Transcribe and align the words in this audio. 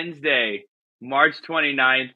Wednesday, 0.00 0.64
March 1.02 1.34
29th, 1.46 2.12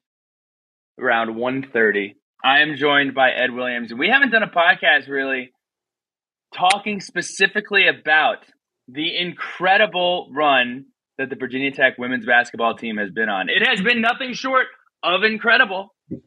around 0.98 1.34
1.30. 1.34 2.14
I 2.42 2.60
am 2.60 2.76
joined 2.76 3.14
by 3.14 3.30
Ed 3.30 3.50
Williams, 3.50 3.92
we 3.92 4.08
haven't 4.08 4.30
done 4.30 4.42
a 4.42 4.48
podcast 4.48 5.06
really 5.06 5.52
talking 6.54 7.00
specifically 7.00 7.86
about 7.86 8.38
the 8.88 9.14
incredible 9.14 10.30
run 10.32 10.86
that 11.18 11.28
the 11.28 11.36
Virginia 11.36 11.72
Tech 11.72 11.98
women's 11.98 12.24
basketball 12.24 12.74
team 12.74 12.96
has 12.96 13.10
been 13.10 13.28
on. 13.28 13.50
It 13.50 13.66
has 13.66 13.82
been 13.82 14.00
nothing 14.00 14.32
short 14.32 14.66
of 15.02 15.22
incredible. 15.22 15.94
The 16.08 16.22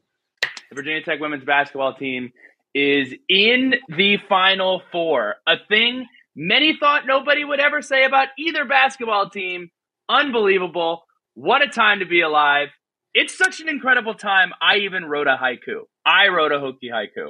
Virginia 0.75 1.01
Tech 1.01 1.19
women's 1.19 1.43
basketball 1.43 1.95
team 1.95 2.33
is 2.75 3.11
in 3.27 3.73
the 3.89 4.17
Final 4.29 4.83
Four, 4.91 5.37
a 5.47 5.55
thing 5.67 6.05
many 6.35 6.77
thought 6.79 7.07
nobody 7.07 7.43
would 7.43 7.59
ever 7.59 7.81
say 7.81 8.05
about 8.05 8.27
either 8.37 8.63
basketball 8.65 9.31
team. 9.31 9.71
Unbelievable. 10.07 11.06
What 11.39 11.61
a 11.61 11.67
time 11.67 11.99
to 11.99 12.07
be 12.07 12.21
alive. 12.21 12.69
It's 13.13 13.37
such 13.37 13.59
an 13.59 13.69
incredible 13.69 14.15
time. 14.15 14.53
I 14.59 14.77
even 14.77 15.05
wrote 15.05 15.27
a 15.27 15.37
haiku. 15.39 15.81
I 16.03 16.29
wrote 16.29 16.51
a 16.51 16.55
Hokie 16.55 16.91
haiku. 16.91 17.29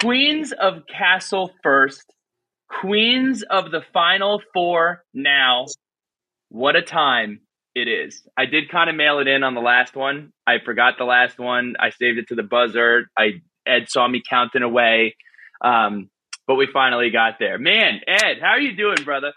Queens 0.00 0.52
of 0.52 0.84
Cassell 0.86 1.50
first, 1.62 2.10
Queens 2.80 3.42
of 3.42 3.70
the 3.70 3.82
Final 3.92 4.40
Four 4.54 5.04
now. 5.12 5.66
What 6.48 6.76
a 6.76 6.82
time 6.82 7.40
it 7.74 7.88
is. 7.88 8.26
I 8.38 8.46
did 8.46 8.70
kind 8.70 8.88
of 8.88 8.96
mail 8.96 9.18
it 9.18 9.28
in 9.28 9.42
on 9.42 9.54
the 9.54 9.60
last 9.60 9.94
one. 9.94 10.32
I 10.46 10.54
forgot 10.64 10.94
the 10.96 11.04
last 11.04 11.38
one. 11.38 11.74
I 11.78 11.90
saved 11.90 12.16
it 12.16 12.28
to 12.28 12.34
the 12.34 12.42
buzzer. 12.42 13.10
I 13.18 13.42
Ed 13.66 13.90
saw 13.90 14.08
me 14.08 14.22
counting 14.26 14.62
away. 14.62 15.14
Um, 15.62 16.08
but 16.46 16.54
we 16.54 16.68
finally 16.72 17.10
got 17.10 17.34
there. 17.38 17.58
Man, 17.58 18.00
Ed, 18.08 18.38
how 18.40 18.52
are 18.52 18.60
you 18.60 18.74
doing, 18.74 19.04
brother? 19.04 19.34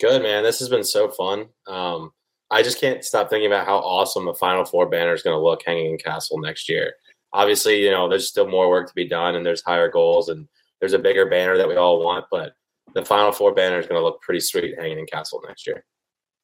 Good 0.00 0.22
man, 0.22 0.44
this 0.44 0.60
has 0.60 0.68
been 0.68 0.84
so 0.84 1.08
fun. 1.08 1.46
Um, 1.66 2.12
I 2.50 2.62
just 2.62 2.80
can't 2.80 3.04
stop 3.04 3.28
thinking 3.28 3.48
about 3.50 3.66
how 3.66 3.78
awesome 3.78 4.26
the 4.26 4.34
Final 4.34 4.64
Four 4.64 4.88
banner 4.88 5.12
is 5.12 5.22
going 5.22 5.36
to 5.36 5.42
look 5.42 5.62
hanging 5.64 5.92
in 5.92 5.98
Cassell 5.98 6.40
next 6.40 6.68
year. 6.68 6.94
Obviously, 7.32 7.82
you 7.82 7.90
know 7.90 8.08
there's 8.08 8.28
still 8.28 8.48
more 8.48 8.68
work 8.68 8.86
to 8.86 8.94
be 8.94 9.08
done, 9.08 9.34
and 9.34 9.44
there's 9.44 9.62
higher 9.62 9.90
goals, 9.90 10.28
and 10.28 10.46
there's 10.80 10.92
a 10.92 10.98
bigger 10.98 11.28
banner 11.28 11.56
that 11.56 11.68
we 11.68 11.76
all 11.76 12.02
want. 12.02 12.26
But 12.30 12.52
the 12.94 13.04
Final 13.04 13.32
Four 13.32 13.52
banner 13.52 13.78
is 13.78 13.86
going 13.86 14.00
to 14.00 14.04
look 14.04 14.22
pretty 14.22 14.40
sweet 14.40 14.78
hanging 14.78 14.98
in 14.98 15.06
Cassell 15.06 15.42
next 15.46 15.66
year. 15.66 15.84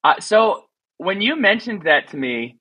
Uh, 0.02 0.18
so 0.20 0.64
when 0.98 1.20
you 1.20 1.36
mentioned 1.36 1.82
that 1.82 2.08
to 2.08 2.16
me, 2.16 2.58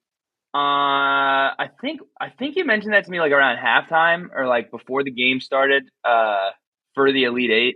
uh, 0.53 1.55
I 1.57 1.69
think 1.81 2.01
I 2.19 2.29
think 2.29 2.57
you 2.57 2.65
mentioned 2.65 2.93
that 2.93 3.05
to 3.05 3.11
me 3.11 3.19
like 3.19 3.31
around 3.31 3.57
halftime 3.57 4.27
or 4.35 4.47
like 4.47 4.69
before 4.69 5.03
the 5.03 5.11
game 5.11 5.39
started 5.39 5.83
uh, 6.03 6.49
for 6.93 7.11
the 7.11 7.23
Elite 7.23 7.51
Eight, 7.51 7.75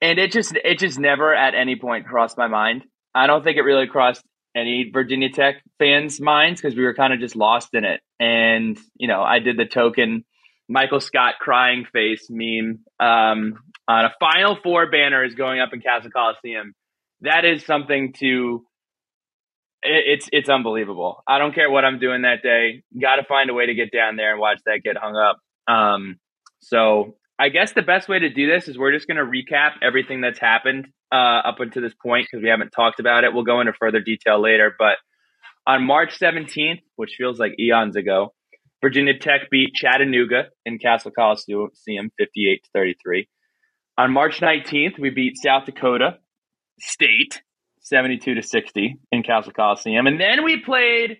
and 0.00 0.18
it 0.18 0.30
just 0.30 0.54
it 0.54 0.78
just 0.78 0.98
never 0.98 1.34
at 1.34 1.54
any 1.54 1.74
point 1.74 2.06
crossed 2.06 2.38
my 2.38 2.46
mind. 2.46 2.84
I 3.14 3.26
don't 3.26 3.42
think 3.42 3.56
it 3.56 3.62
really 3.62 3.86
crossed 3.86 4.24
any 4.54 4.90
Virginia 4.92 5.30
Tech 5.30 5.62
fans' 5.78 6.20
minds 6.20 6.60
because 6.60 6.76
we 6.76 6.84
were 6.84 6.94
kind 6.94 7.12
of 7.12 7.20
just 7.20 7.36
lost 7.36 7.74
in 7.74 7.84
it. 7.84 8.00
And 8.20 8.78
you 8.96 9.08
know, 9.08 9.22
I 9.22 9.38
did 9.38 9.56
the 9.56 9.66
token 9.66 10.24
Michael 10.68 11.00
Scott 11.00 11.34
crying 11.40 11.84
face 11.92 12.26
meme 12.30 12.80
um, 13.00 13.54
on 13.88 14.04
a 14.04 14.12
Final 14.20 14.56
Four 14.62 14.90
banner 14.90 15.24
is 15.24 15.34
going 15.34 15.60
up 15.60 15.72
in 15.72 15.80
Cassell 15.80 16.10
Coliseum. 16.10 16.74
That 17.22 17.44
is 17.44 17.64
something 17.64 18.12
to 18.20 18.64
it- 19.82 20.04
it's 20.06 20.28
it's 20.32 20.48
unbelievable. 20.48 21.22
I 21.26 21.38
don't 21.38 21.54
care 21.54 21.70
what 21.70 21.84
I'm 21.84 21.98
doing 21.98 22.22
that 22.22 22.42
day. 22.42 22.82
Got 23.00 23.16
to 23.16 23.24
find 23.24 23.50
a 23.50 23.54
way 23.54 23.66
to 23.66 23.74
get 23.74 23.90
down 23.92 24.16
there 24.16 24.32
and 24.32 24.40
watch 24.40 24.60
that 24.66 24.82
get 24.82 24.96
hung 24.96 25.16
up. 25.16 25.38
Um, 25.72 26.16
so 26.60 27.16
I 27.38 27.48
guess 27.48 27.72
the 27.72 27.82
best 27.82 28.08
way 28.08 28.18
to 28.20 28.28
do 28.28 28.46
this 28.46 28.68
is 28.68 28.78
we're 28.78 28.92
just 28.92 29.08
going 29.08 29.16
to 29.16 29.24
recap 29.24 29.72
everything 29.82 30.20
that's 30.20 30.38
happened 30.38 30.88
uh, 31.12 31.42
up 31.44 31.60
until 31.60 31.82
this 31.82 31.94
point 32.02 32.26
because 32.30 32.42
we 32.42 32.48
haven't 32.48 32.70
talked 32.70 32.98
about 32.98 33.24
it. 33.24 33.34
We'll 33.34 33.44
go 33.44 33.60
into 33.60 33.72
further 33.78 34.00
detail 34.00 34.40
later. 34.40 34.74
But 34.76 34.96
on 35.66 35.84
March 35.84 36.18
17th, 36.18 36.80
which 36.96 37.14
feels 37.18 37.38
like 37.38 37.52
eons 37.58 37.96
ago, 37.96 38.32
Virginia 38.82 39.16
Tech 39.18 39.42
beat 39.50 39.74
Chattanooga 39.74 40.46
in 40.66 40.78
Cassell 40.78 41.12
Coliseum 41.12 41.70
58 42.18 42.64
to 42.64 42.70
33. 42.74 43.28
On 43.98 44.12
March 44.12 44.40
19th, 44.40 44.98
we 44.98 45.10
beat 45.10 45.36
South 45.36 45.66
Dakota 45.66 46.18
State 46.80 47.42
72 47.82 48.34
to 48.34 48.42
60 48.42 48.96
in 49.12 49.22
Cassell 49.22 49.52
Coliseum. 49.52 50.06
And 50.06 50.20
then 50.20 50.44
we 50.44 50.60
played 50.60 51.18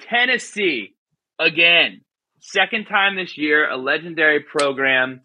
Tennessee 0.00 0.94
again. 1.38 2.00
Second 2.40 2.86
time 2.86 3.16
this 3.16 3.38
year, 3.38 3.70
a 3.70 3.76
legendary 3.76 4.40
program. 4.40 5.20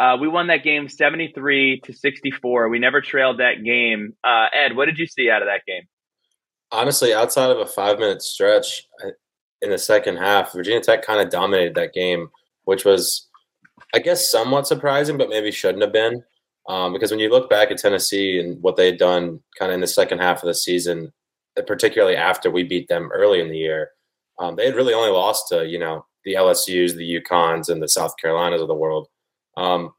Uh, 0.00 0.16
we 0.16 0.28
won 0.28 0.46
that 0.46 0.64
game 0.64 0.88
73 0.88 1.80
to 1.80 1.92
64. 1.92 2.70
We 2.70 2.78
never 2.78 3.02
trailed 3.02 3.38
that 3.38 3.62
game. 3.62 4.14
Uh, 4.24 4.46
Ed, 4.54 4.74
what 4.74 4.86
did 4.86 4.98
you 4.98 5.06
see 5.06 5.28
out 5.28 5.42
of 5.42 5.48
that 5.48 5.66
game? 5.66 5.82
Honestly, 6.72 7.12
outside 7.12 7.50
of 7.50 7.58
a 7.58 7.66
five 7.66 7.98
minute 7.98 8.22
stretch 8.22 8.88
in 9.60 9.68
the 9.68 9.76
second 9.76 10.16
half, 10.16 10.54
Virginia 10.54 10.80
Tech 10.80 11.04
kind 11.04 11.20
of 11.20 11.30
dominated 11.30 11.74
that 11.74 11.92
game, 11.92 12.30
which 12.64 12.86
was, 12.86 13.28
I 13.94 13.98
guess, 13.98 14.30
somewhat 14.30 14.66
surprising, 14.66 15.18
but 15.18 15.28
maybe 15.28 15.50
shouldn't 15.50 15.82
have 15.82 15.92
been. 15.92 16.24
Um, 16.66 16.94
because 16.94 17.10
when 17.10 17.20
you 17.20 17.28
look 17.28 17.50
back 17.50 17.70
at 17.70 17.76
Tennessee 17.76 18.40
and 18.40 18.62
what 18.62 18.76
they 18.76 18.86
had 18.86 18.98
done 18.98 19.40
kind 19.58 19.70
of 19.70 19.74
in 19.74 19.80
the 19.82 19.86
second 19.86 20.20
half 20.20 20.42
of 20.42 20.46
the 20.46 20.54
season, 20.54 21.12
particularly 21.66 22.16
after 22.16 22.50
we 22.50 22.62
beat 22.62 22.88
them 22.88 23.10
early 23.12 23.40
in 23.40 23.48
the 23.48 23.58
year, 23.58 23.90
um, 24.38 24.56
they 24.56 24.64
had 24.64 24.76
really 24.76 24.94
only 24.94 25.10
lost 25.10 25.48
to, 25.48 25.66
you 25.66 25.78
know, 25.78 26.06
the 26.24 26.34
LSUs, 26.34 26.94
the 26.94 27.20
UConns, 27.20 27.68
and 27.68 27.82
the 27.82 27.88
South 27.88 28.14
Carolinas 28.18 28.62
of 28.62 28.68
the 28.68 28.74
world. 28.74 29.08
Um, 29.56 29.92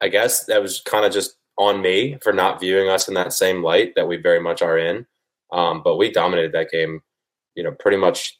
I 0.00 0.08
guess 0.08 0.44
that 0.46 0.62
was 0.62 0.80
kind 0.80 1.04
of 1.04 1.12
just 1.12 1.36
on 1.58 1.80
me 1.80 2.18
for 2.22 2.32
not 2.32 2.60
viewing 2.60 2.88
us 2.88 3.08
in 3.08 3.14
that 3.14 3.32
same 3.32 3.62
light 3.62 3.94
that 3.96 4.06
we 4.08 4.16
very 4.16 4.40
much 4.40 4.62
are 4.62 4.78
in. 4.78 5.06
Um, 5.52 5.82
but 5.82 5.96
we 5.96 6.10
dominated 6.10 6.52
that 6.52 6.70
game, 6.70 7.00
you 7.54 7.62
know, 7.62 7.72
pretty 7.72 7.96
much 7.96 8.38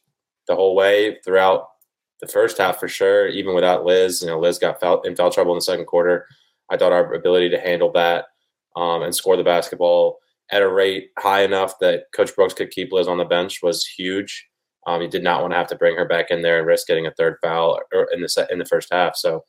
the 0.48 0.54
whole 0.54 0.74
way 0.74 1.18
throughout 1.24 1.68
the 2.20 2.28
first 2.28 2.58
half 2.58 2.78
for 2.78 2.88
sure. 2.88 3.28
Even 3.28 3.54
without 3.54 3.84
Liz, 3.84 4.22
you 4.22 4.28
know, 4.28 4.38
Liz 4.38 4.58
got 4.58 4.80
foul, 4.80 5.00
in 5.02 5.16
foul 5.16 5.30
trouble 5.30 5.52
in 5.52 5.58
the 5.58 5.62
second 5.62 5.86
quarter. 5.86 6.26
I 6.70 6.76
thought 6.76 6.92
our 6.92 7.14
ability 7.14 7.50
to 7.50 7.60
handle 7.60 7.92
that 7.92 8.26
um, 8.74 9.02
and 9.02 9.14
score 9.14 9.36
the 9.36 9.44
basketball 9.44 10.18
at 10.50 10.62
a 10.62 10.68
rate 10.68 11.10
high 11.18 11.42
enough 11.42 11.78
that 11.80 12.04
Coach 12.14 12.34
Brooks 12.34 12.54
could 12.54 12.70
keep 12.70 12.92
Liz 12.92 13.08
on 13.08 13.18
the 13.18 13.24
bench 13.24 13.60
was 13.62 13.86
huge. 13.86 14.46
Um, 14.86 15.00
he 15.00 15.08
did 15.08 15.24
not 15.24 15.40
want 15.40 15.52
to 15.52 15.56
have 15.56 15.66
to 15.68 15.76
bring 15.76 15.96
her 15.96 16.04
back 16.04 16.30
in 16.30 16.42
there 16.42 16.58
and 16.58 16.66
risk 16.66 16.86
getting 16.86 17.06
a 17.06 17.12
third 17.12 17.36
foul 17.42 17.80
in 18.12 18.20
the 18.20 18.28
se- 18.28 18.46
in 18.50 18.58
the 18.58 18.64
first 18.64 18.88
half. 18.92 19.16
So 19.16 19.44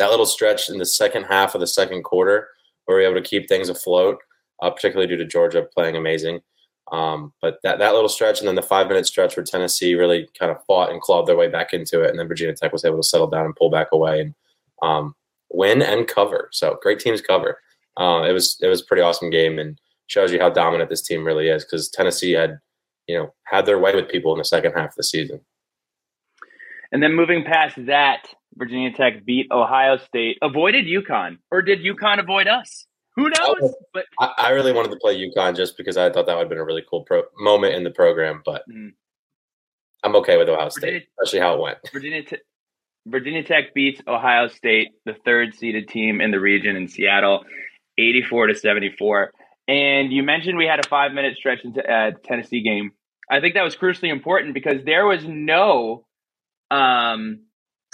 that 0.00 0.10
little 0.10 0.26
stretch 0.26 0.70
in 0.70 0.78
the 0.78 0.86
second 0.86 1.24
half 1.24 1.54
of 1.54 1.60
the 1.60 1.66
second 1.66 2.02
quarter, 2.02 2.48
where 2.84 2.96
we 2.96 3.04
were 3.04 3.10
able 3.10 3.22
to 3.22 3.28
keep 3.28 3.48
things 3.48 3.68
afloat, 3.68 4.18
uh, 4.62 4.70
particularly 4.70 5.06
due 5.06 5.16
to 5.16 5.26
Georgia 5.26 5.68
playing 5.74 5.96
amazing. 5.96 6.40
Um, 6.90 7.32
but 7.40 7.58
that, 7.62 7.78
that 7.78 7.92
little 7.92 8.08
stretch 8.08 8.40
and 8.40 8.48
then 8.48 8.56
the 8.56 8.62
five 8.62 8.88
minute 8.88 9.06
stretch 9.06 9.36
where 9.36 9.44
Tennessee 9.44 9.94
really 9.94 10.28
kind 10.36 10.50
of 10.50 10.64
fought 10.64 10.90
and 10.90 11.00
clawed 11.00 11.26
their 11.26 11.36
way 11.36 11.48
back 11.48 11.72
into 11.72 12.00
it, 12.00 12.10
and 12.10 12.18
then 12.18 12.26
Virginia 12.28 12.54
Tech 12.54 12.72
was 12.72 12.84
able 12.84 12.96
to 12.96 13.06
settle 13.06 13.28
down 13.28 13.44
and 13.44 13.54
pull 13.54 13.70
back 13.70 13.88
away 13.92 14.20
and 14.22 14.34
um, 14.82 15.14
win 15.50 15.82
and 15.82 16.08
cover. 16.08 16.48
So 16.50 16.78
great 16.82 16.98
teams 16.98 17.20
cover. 17.20 17.60
Uh, 17.96 18.22
it 18.22 18.32
was 18.32 18.58
it 18.62 18.68
was 18.68 18.80
a 18.80 18.86
pretty 18.86 19.02
awesome 19.02 19.30
game 19.30 19.58
and 19.58 19.78
shows 20.06 20.32
you 20.32 20.40
how 20.40 20.48
dominant 20.50 20.88
this 20.88 21.02
team 21.02 21.24
really 21.24 21.48
is 21.48 21.64
because 21.64 21.90
Tennessee 21.90 22.32
had 22.32 22.58
you 23.06 23.16
know 23.16 23.34
had 23.44 23.66
their 23.66 23.78
way 23.78 23.94
with 23.94 24.08
people 24.08 24.32
in 24.32 24.38
the 24.38 24.44
second 24.44 24.72
half 24.72 24.90
of 24.90 24.96
the 24.96 25.04
season. 25.04 25.40
And 26.92 27.02
then 27.02 27.14
moving 27.14 27.44
past 27.44 27.76
that, 27.86 28.26
Virginia 28.56 28.92
Tech 28.92 29.24
beat 29.24 29.46
Ohio 29.50 29.96
State, 29.98 30.38
avoided 30.42 30.86
UConn, 30.86 31.38
or 31.50 31.62
did 31.62 31.80
UConn 31.80 32.18
avoid 32.20 32.46
us? 32.48 32.86
Who 33.16 33.28
knows? 33.30 33.74
But 33.92 34.06
I, 34.18 34.32
I 34.38 34.50
really 34.50 34.72
wanted 34.72 34.90
to 34.90 34.96
play 34.96 35.16
UConn 35.16 35.56
just 35.56 35.76
because 35.76 35.96
I 35.96 36.10
thought 36.10 36.26
that 36.26 36.34
would 36.36 36.42
have 36.42 36.48
been 36.48 36.58
a 36.58 36.64
really 36.64 36.84
cool 36.88 37.02
pro- 37.04 37.24
moment 37.38 37.74
in 37.74 37.84
the 37.84 37.90
program, 37.90 38.42
but 38.44 38.62
Mm. 38.70 38.90
I'm 40.02 40.16
okay 40.16 40.36
with 40.38 40.48
Ohio 40.48 40.68
State, 40.70 40.80
Virginia- 40.80 41.06
especially 41.22 41.40
how 41.40 41.54
it 41.54 41.60
went. 41.60 41.78
Virginia 41.92 42.22
Te- 42.22 42.36
Virginia 43.06 43.42
Tech 43.42 43.74
beats 43.74 44.00
Ohio 44.06 44.48
State, 44.48 44.88
the 45.04 45.14
third 45.24 45.54
seeded 45.54 45.88
team 45.88 46.20
in 46.20 46.30
the 46.30 46.40
region 46.40 46.76
in 46.76 46.88
Seattle, 46.88 47.44
84 47.98 48.48
to 48.48 48.54
74. 48.54 49.32
And 49.68 50.12
you 50.12 50.22
mentioned 50.22 50.56
we 50.58 50.66
had 50.66 50.84
a 50.84 50.88
five 50.88 51.12
minute 51.12 51.36
stretch 51.36 51.64
into 51.64 51.82
uh, 51.86 52.12
Tennessee 52.24 52.62
game. 52.62 52.92
I 53.30 53.40
think 53.40 53.54
that 53.54 53.62
was 53.62 53.76
crucially 53.76 54.10
important 54.10 54.54
because 54.54 54.84
there 54.84 55.06
was 55.06 55.24
no 55.24 56.04
um, 56.70 57.40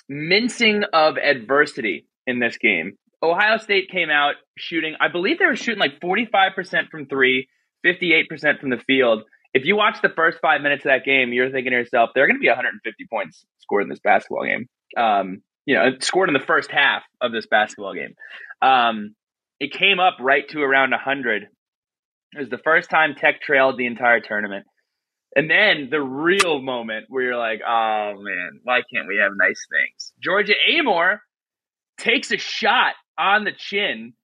mincing 0.09 0.85
of 0.93 1.17
adversity 1.17 2.07
in 2.27 2.39
this 2.39 2.57
game. 2.59 2.97
Ohio 3.23 3.59
State 3.59 3.91
came 3.91 4.11
out 4.11 4.35
shooting, 4.57 4.95
I 5.01 5.09
believe 5.09 5.39
they 5.39 5.47
were 5.47 5.57
shooting 5.57 5.81
like 5.81 6.01
45% 6.01 6.91
from 6.91 7.07
three, 7.07 7.49
58% 7.85 8.61
from 8.61 8.71
the 8.71 8.79
field. 8.87 9.25
If 9.55 9.65
you 9.65 9.77
watch 9.77 10.03
the 10.03 10.11
first 10.11 10.39
five 10.43 10.61
minutes 10.61 10.85
of 10.85 10.91
that 10.91 11.05
game, 11.05 11.33
you're 11.33 11.51
thinking 11.51 11.73
to 11.73 11.79
yourself, 11.79 12.11
there 12.15 12.25
are 12.25 12.27
going 12.27 12.37
to 12.37 12.41
be 12.41 12.49
150 12.49 13.07
points 13.11 13.45
scored 13.59 13.85
in 13.85 13.89
this 13.89 14.01
basketball 14.01 14.45
game. 14.45 14.69
Um, 14.97 15.43
you 15.65 15.75
know, 15.75 15.93
scored 16.01 16.29
in 16.29 16.35
the 16.35 16.47
first 16.47 16.71
half 16.71 17.03
of 17.21 17.33
this 17.33 17.47
basketball 17.47 17.95
game. 17.95 18.15
Um, 18.63 19.15
it 19.59 19.73
came 19.73 19.99
up 19.99 20.17
right 20.21 20.47
to 20.51 20.61
around 20.61 20.91
100. 20.91 21.43
It 21.43 22.39
was 22.39 22.51
the 22.51 22.59
first 22.59 22.91
time 22.91 23.15
Tech 23.15 23.41
trailed 23.41 23.79
the 23.79 23.87
entire 23.87 24.21
tournament. 24.21 24.67
And 25.37 25.51
then 25.51 25.89
the 25.91 26.01
real 26.01 26.63
moment 26.63 27.07
where 27.09 27.23
you're 27.23 27.37
like, 27.37 27.61
oh 27.61 28.15
man, 28.17 28.61
why 28.65 28.81
can't 28.93 29.07
we 29.07 29.19
have 29.23 29.33
nice 29.37 29.61
things? 29.71 30.15
Georgia 30.21 30.55
Amoore 30.73 31.19
takes 31.99 32.33
a 32.33 32.39
shot 32.39 32.95
on 33.19 33.45
the 33.45 33.53
chin 33.53 34.15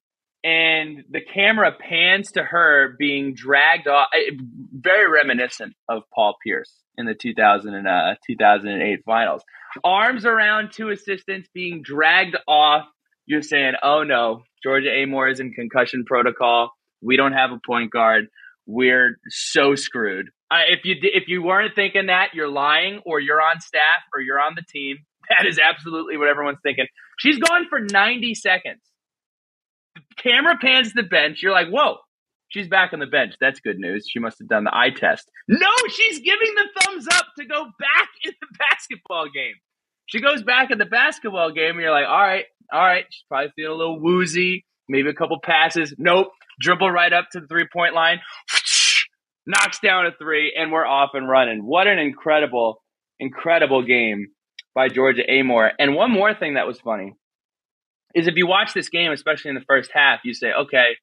and 0.43 1.03
the 1.09 1.21
camera 1.21 1.71
pans 1.71 2.31
to 2.31 2.43
her 2.43 2.95
being 2.97 3.35
dragged 3.35 3.87
off 3.87 4.07
eh, 4.13 4.31
very 4.73 5.09
reminiscent 5.09 5.73
of 5.87 6.03
paul 6.13 6.35
pierce 6.45 6.71
in 6.97 7.05
the 7.05 7.15
2000 7.15 7.73
and, 7.73 7.87
uh, 7.87 8.15
2008 8.27 8.99
finals. 9.05 9.41
Arms 9.83 10.25
around 10.25 10.71
two 10.71 10.89
assistants 10.89 11.49
being 11.53 11.81
dragged 11.81 12.37
off. 12.47 12.85
You're 13.25 13.41
saying 13.41 13.73
oh 13.81 14.03
no 14.03 14.43
Georgia 14.61 14.89
Amoore 14.89 15.31
is 15.31 15.39
in 15.39 15.53
concussion 15.53 16.03
protocol. 16.05 16.71
We 17.01 17.17
don't 17.17 17.33
have 17.33 17.51
a 17.51 17.59
point 17.65 17.91
guard 17.91 18.27
we're 18.65 19.17
so 19.29 19.75
screwed 19.75 20.29
uh, 20.51 20.61
if 20.69 20.85
you 20.85 20.95
if 21.01 21.27
you 21.27 21.41
weren't 21.41 21.75
thinking 21.75 22.07
that 22.07 22.33
you're 22.33 22.49
lying 22.49 23.01
or 23.05 23.19
you're 23.19 23.41
on 23.41 23.59
staff 23.59 24.01
or 24.13 24.21
you're 24.21 24.39
on 24.39 24.53
the 24.55 24.63
team 24.69 24.97
that 25.29 25.45
is 25.45 25.59
absolutely 25.59 26.17
what 26.17 26.27
everyone's 26.27 26.59
thinking 26.63 26.85
she's 27.19 27.39
gone 27.39 27.67
for 27.69 27.79
90 27.79 28.35
seconds 28.35 28.81
camera 30.17 30.57
pans 30.59 30.93
the 30.93 31.03
bench. 31.03 31.41
You're 31.41 31.51
like, 31.51 31.69
whoa, 31.69 31.97
she's 32.49 32.67
back 32.67 32.93
on 32.93 32.99
the 32.99 33.07
bench. 33.07 33.35
That's 33.39 33.59
good 33.59 33.77
news. 33.77 34.05
She 34.09 34.19
must 34.19 34.39
have 34.39 34.47
done 34.47 34.63
the 34.65 34.75
eye 34.75 34.91
test. 34.95 35.29
No, 35.47 35.69
she's 35.89 36.19
giving 36.19 36.53
the 36.55 36.81
thumbs 36.81 37.07
up 37.07 37.25
to 37.37 37.45
go 37.45 37.65
back 37.79 38.09
in 38.25 38.33
the 38.41 38.47
basketball 38.57 39.25
game. 39.33 39.55
She 40.05 40.19
goes 40.19 40.43
back 40.43 40.69
in 40.69 40.77
the 40.77 40.85
basketball 40.85 41.51
game, 41.51 41.71
and 41.71 41.81
you're 41.81 41.91
like, 41.91 42.07
all 42.07 42.19
right, 42.19 42.45
all 42.71 42.81
right. 42.83 43.05
She's 43.09 43.23
probably 43.27 43.51
feeling 43.55 43.73
a 43.73 43.77
little 43.77 43.99
woozy. 43.99 44.65
Maybe 44.89 45.09
a 45.09 45.13
couple 45.13 45.39
passes. 45.41 45.93
Nope. 45.97 46.31
Dribble 46.59 46.91
right 46.91 47.13
up 47.13 47.29
to 47.31 47.39
the 47.39 47.47
three 47.47 47.67
point 47.71 47.93
line. 47.93 48.19
Knocks 49.45 49.79
down 49.79 50.05
a 50.05 50.11
three, 50.11 50.53
and 50.57 50.71
we're 50.71 50.85
off 50.85 51.11
and 51.13 51.27
running. 51.27 51.65
What 51.65 51.87
an 51.87 51.99
incredible, 51.99 52.81
incredible 53.19 53.83
game 53.83 54.27
by 54.73 54.87
Georgia 54.87 55.23
Amoore. 55.29 55.71
And 55.77 55.95
one 55.95 56.11
more 56.11 56.33
thing 56.33 56.53
that 56.53 56.67
was 56.67 56.79
funny 56.79 57.13
is 58.15 58.27
if 58.27 58.35
you 58.35 58.47
watch 58.47 58.73
this 58.73 58.89
game, 58.89 59.11
especially 59.11 59.49
in 59.49 59.55
the 59.55 59.65
first 59.67 59.91
half, 59.93 60.21
you 60.23 60.33
say, 60.33 60.53
okay, 60.53 60.95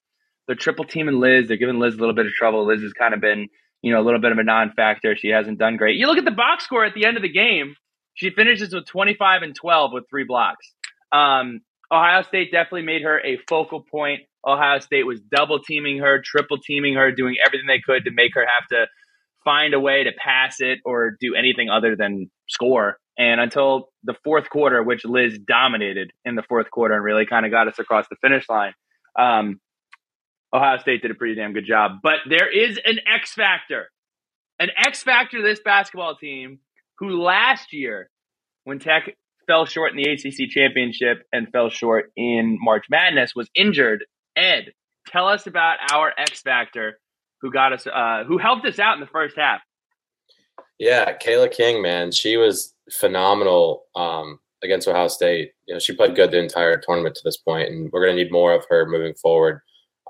they're 0.47 0.57
triple 0.57 0.85
teaming 0.85 1.21
Liz. 1.21 1.49
They're 1.49 1.57
giving 1.57 1.79
Liz 1.79 1.95
a 1.95 1.99
little 1.99 2.15
bit 2.15 2.27
of 2.27 2.33
trouble. 2.33 2.67
Liz 2.67 2.83
has 2.83 2.93
kind 2.93 3.15
of 3.15 3.21
been, 3.21 3.49
you 3.83 3.93
know, 3.93 4.01
a 4.01 4.05
little 4.05 4.21
bit 4.21 4.33
of 4.33 4.39
a 4.39 4.45
non-factor. 4.45 5.17
She 5.17 5.29
hasn't 5.29 5.59
done 5.59 5.77
great. 5.77 5.97
You 5.97 6.07
look 6.07 6.19
at 6.19 6.25
the 6.25 6.31
box 6.31 6.65
score 6.65 6.85
at 6.85 6.95
the 6.95 7.05
end 7.05 7.17
of 7.17 7.23
the 7.23 7.33
game. 7.33 7.75
She 8.15 8.31
finishes 8.31 8.75
with 8.75 8.87
25 8.87 9.43
and 9.43 9.55
12 9.55 9.93
with 9.93 10.05
three 10.11 10.25
blocks. 10.25 10.75
Um, 11.13 11.61
Ohio 11.93 12.23
State 12.23 12.53
definitely 12.53 12.83
made 12.83 13.03
her 13.03 13.21
a 13.21 13.39
focal 13.49 13.81
point. 13.83 14.21
Ohio 14.47 14.79
State 14.79 15.07
was 15.07 15.21
double 15.21 15.61
teaming 15.61 15.99
her, 15.99 16.21
triple 16.25 16.59
teaming 16.59 16.95
her, 16.95 17.13
doing 17.13 17.37
everything 17.45 17.67
they 17.67 17.81
could 17.85 18.05
to 18.05 18.11
make 18.11 18.35
her 18.35 18.47
have 18.47 18.67
to 18.69 18.87
find 19.45 19.75
a 19.75 19.81
way 19.81 20.05
to 20.05 20.11
pass 20.13 20.61
it 20.61 20.79
or 20.85 21.17
do 21.21 21.35
anything 21.35 21.69
other 21.69 21.97
than 21.97 22.31
score. 22.49 22.99
And 23.19 23.41
until 23.41 23.91
the 24.05 24.15
fourth 24.25 24.49
quarter, 24.49 24.83
which 24.83 25.05
Liz 25.05 25.39
dominated 25.39 26.11
in 26.25 26.37
the 26.37 26.43
fourth 26.49 26.71
quarter 26.71 26.95
and 26.95 27.05
really 27.05 27.27
kind 27.27 27.45
of 27.45 27.53
got 27.53 27.69
us 27.69 27.79
across 27.79 28.07
the 28.09 28.17
finish 28.23 28.49
line, 28.49 28.73
um, 29.19 29.61
Ohio 30.53 30.79
State 30.79 31.03
did 31.03 31.11
a 31.11 31.15
pretty 31.15 31.35
damn 31.35 31.53
good 31.53 31.67
job. 31.67 31.99
But 32.03 32.21
there 32.29 32.49
is 32.51 32.79
an 32.85 32.99
X 33.13 33.35
factor, 33.35 33.91
an 34.59 34.71
X 34.77 35.03
factor 35.03 35.39
to 35.39 35.43
this 35.43 35.61
basketball 35.65 36.17
team 36.17 36.61
who 36.99 37.23
last 37.23 37.73
year, 37.73 38.11
when 38.65 38.79
Tech 38.79 39.15
fell 39.47 39.67
short 39.67 39.93
in 39.93 39.97
the 39.97 40.11
ACC 40.11 40.51
championship 40.51 41.27
and 41.33 41.49
fell 41.51 41.71
short 41.71 42.13
in 42.17 42.59
March 42.61 42.87
Madness, 42.91 43.33
was 43.35 43.49
injured. 43.55 44.05
Ed, 44.37 44.73
tell 45.07 45.29
us 45.29 45.47
about 45.47 45.79
our 45.93 46.13
X 46.19 46.43
factor 46.43 46.99
who 47.41 47.51
got 47.51 47.73
us, 47.73 47.87
uh, 47.87 48.25
who 48.27 48.39
helped 48.39 48.67
us 48.67 48.79
out 48.79 48.95
in 48.95 49.01
the 49.01 49.07
first 49.07 49.37
half. 49.37 49.61
Yeah, 50.79 51.17
Cayla 51.19 51.51
King, 51.51 51.83
man, 51.83 52.11
she 52.11 52.37
was 52.37 52.75
phenomenal 52.91 53.85
um, 53.95 54.39
against 54.63 54.89
Ohio 54.89 55.09
State. 55.09 55.53
You 55.67 55.75
know, 55.75 55.79
she 55.79 55.95
played 55.95 56.17
good 56.17 56.31
the 56.31 56.39
entire 56.39 56.77
tournament 56.79 57.15
to 57.17 57.23
this 57.25 57.37
point, 57.37 57.69
and 57.69 57.91
we're 57.93 58.05
going 58.05 58.17
to 58.17 58.23
need 58.23 58.33
more 58.33 58.55
of 58.55 58.65
her 58.71 58.87
moving 58.87 59.15
forward. 59.15 59.61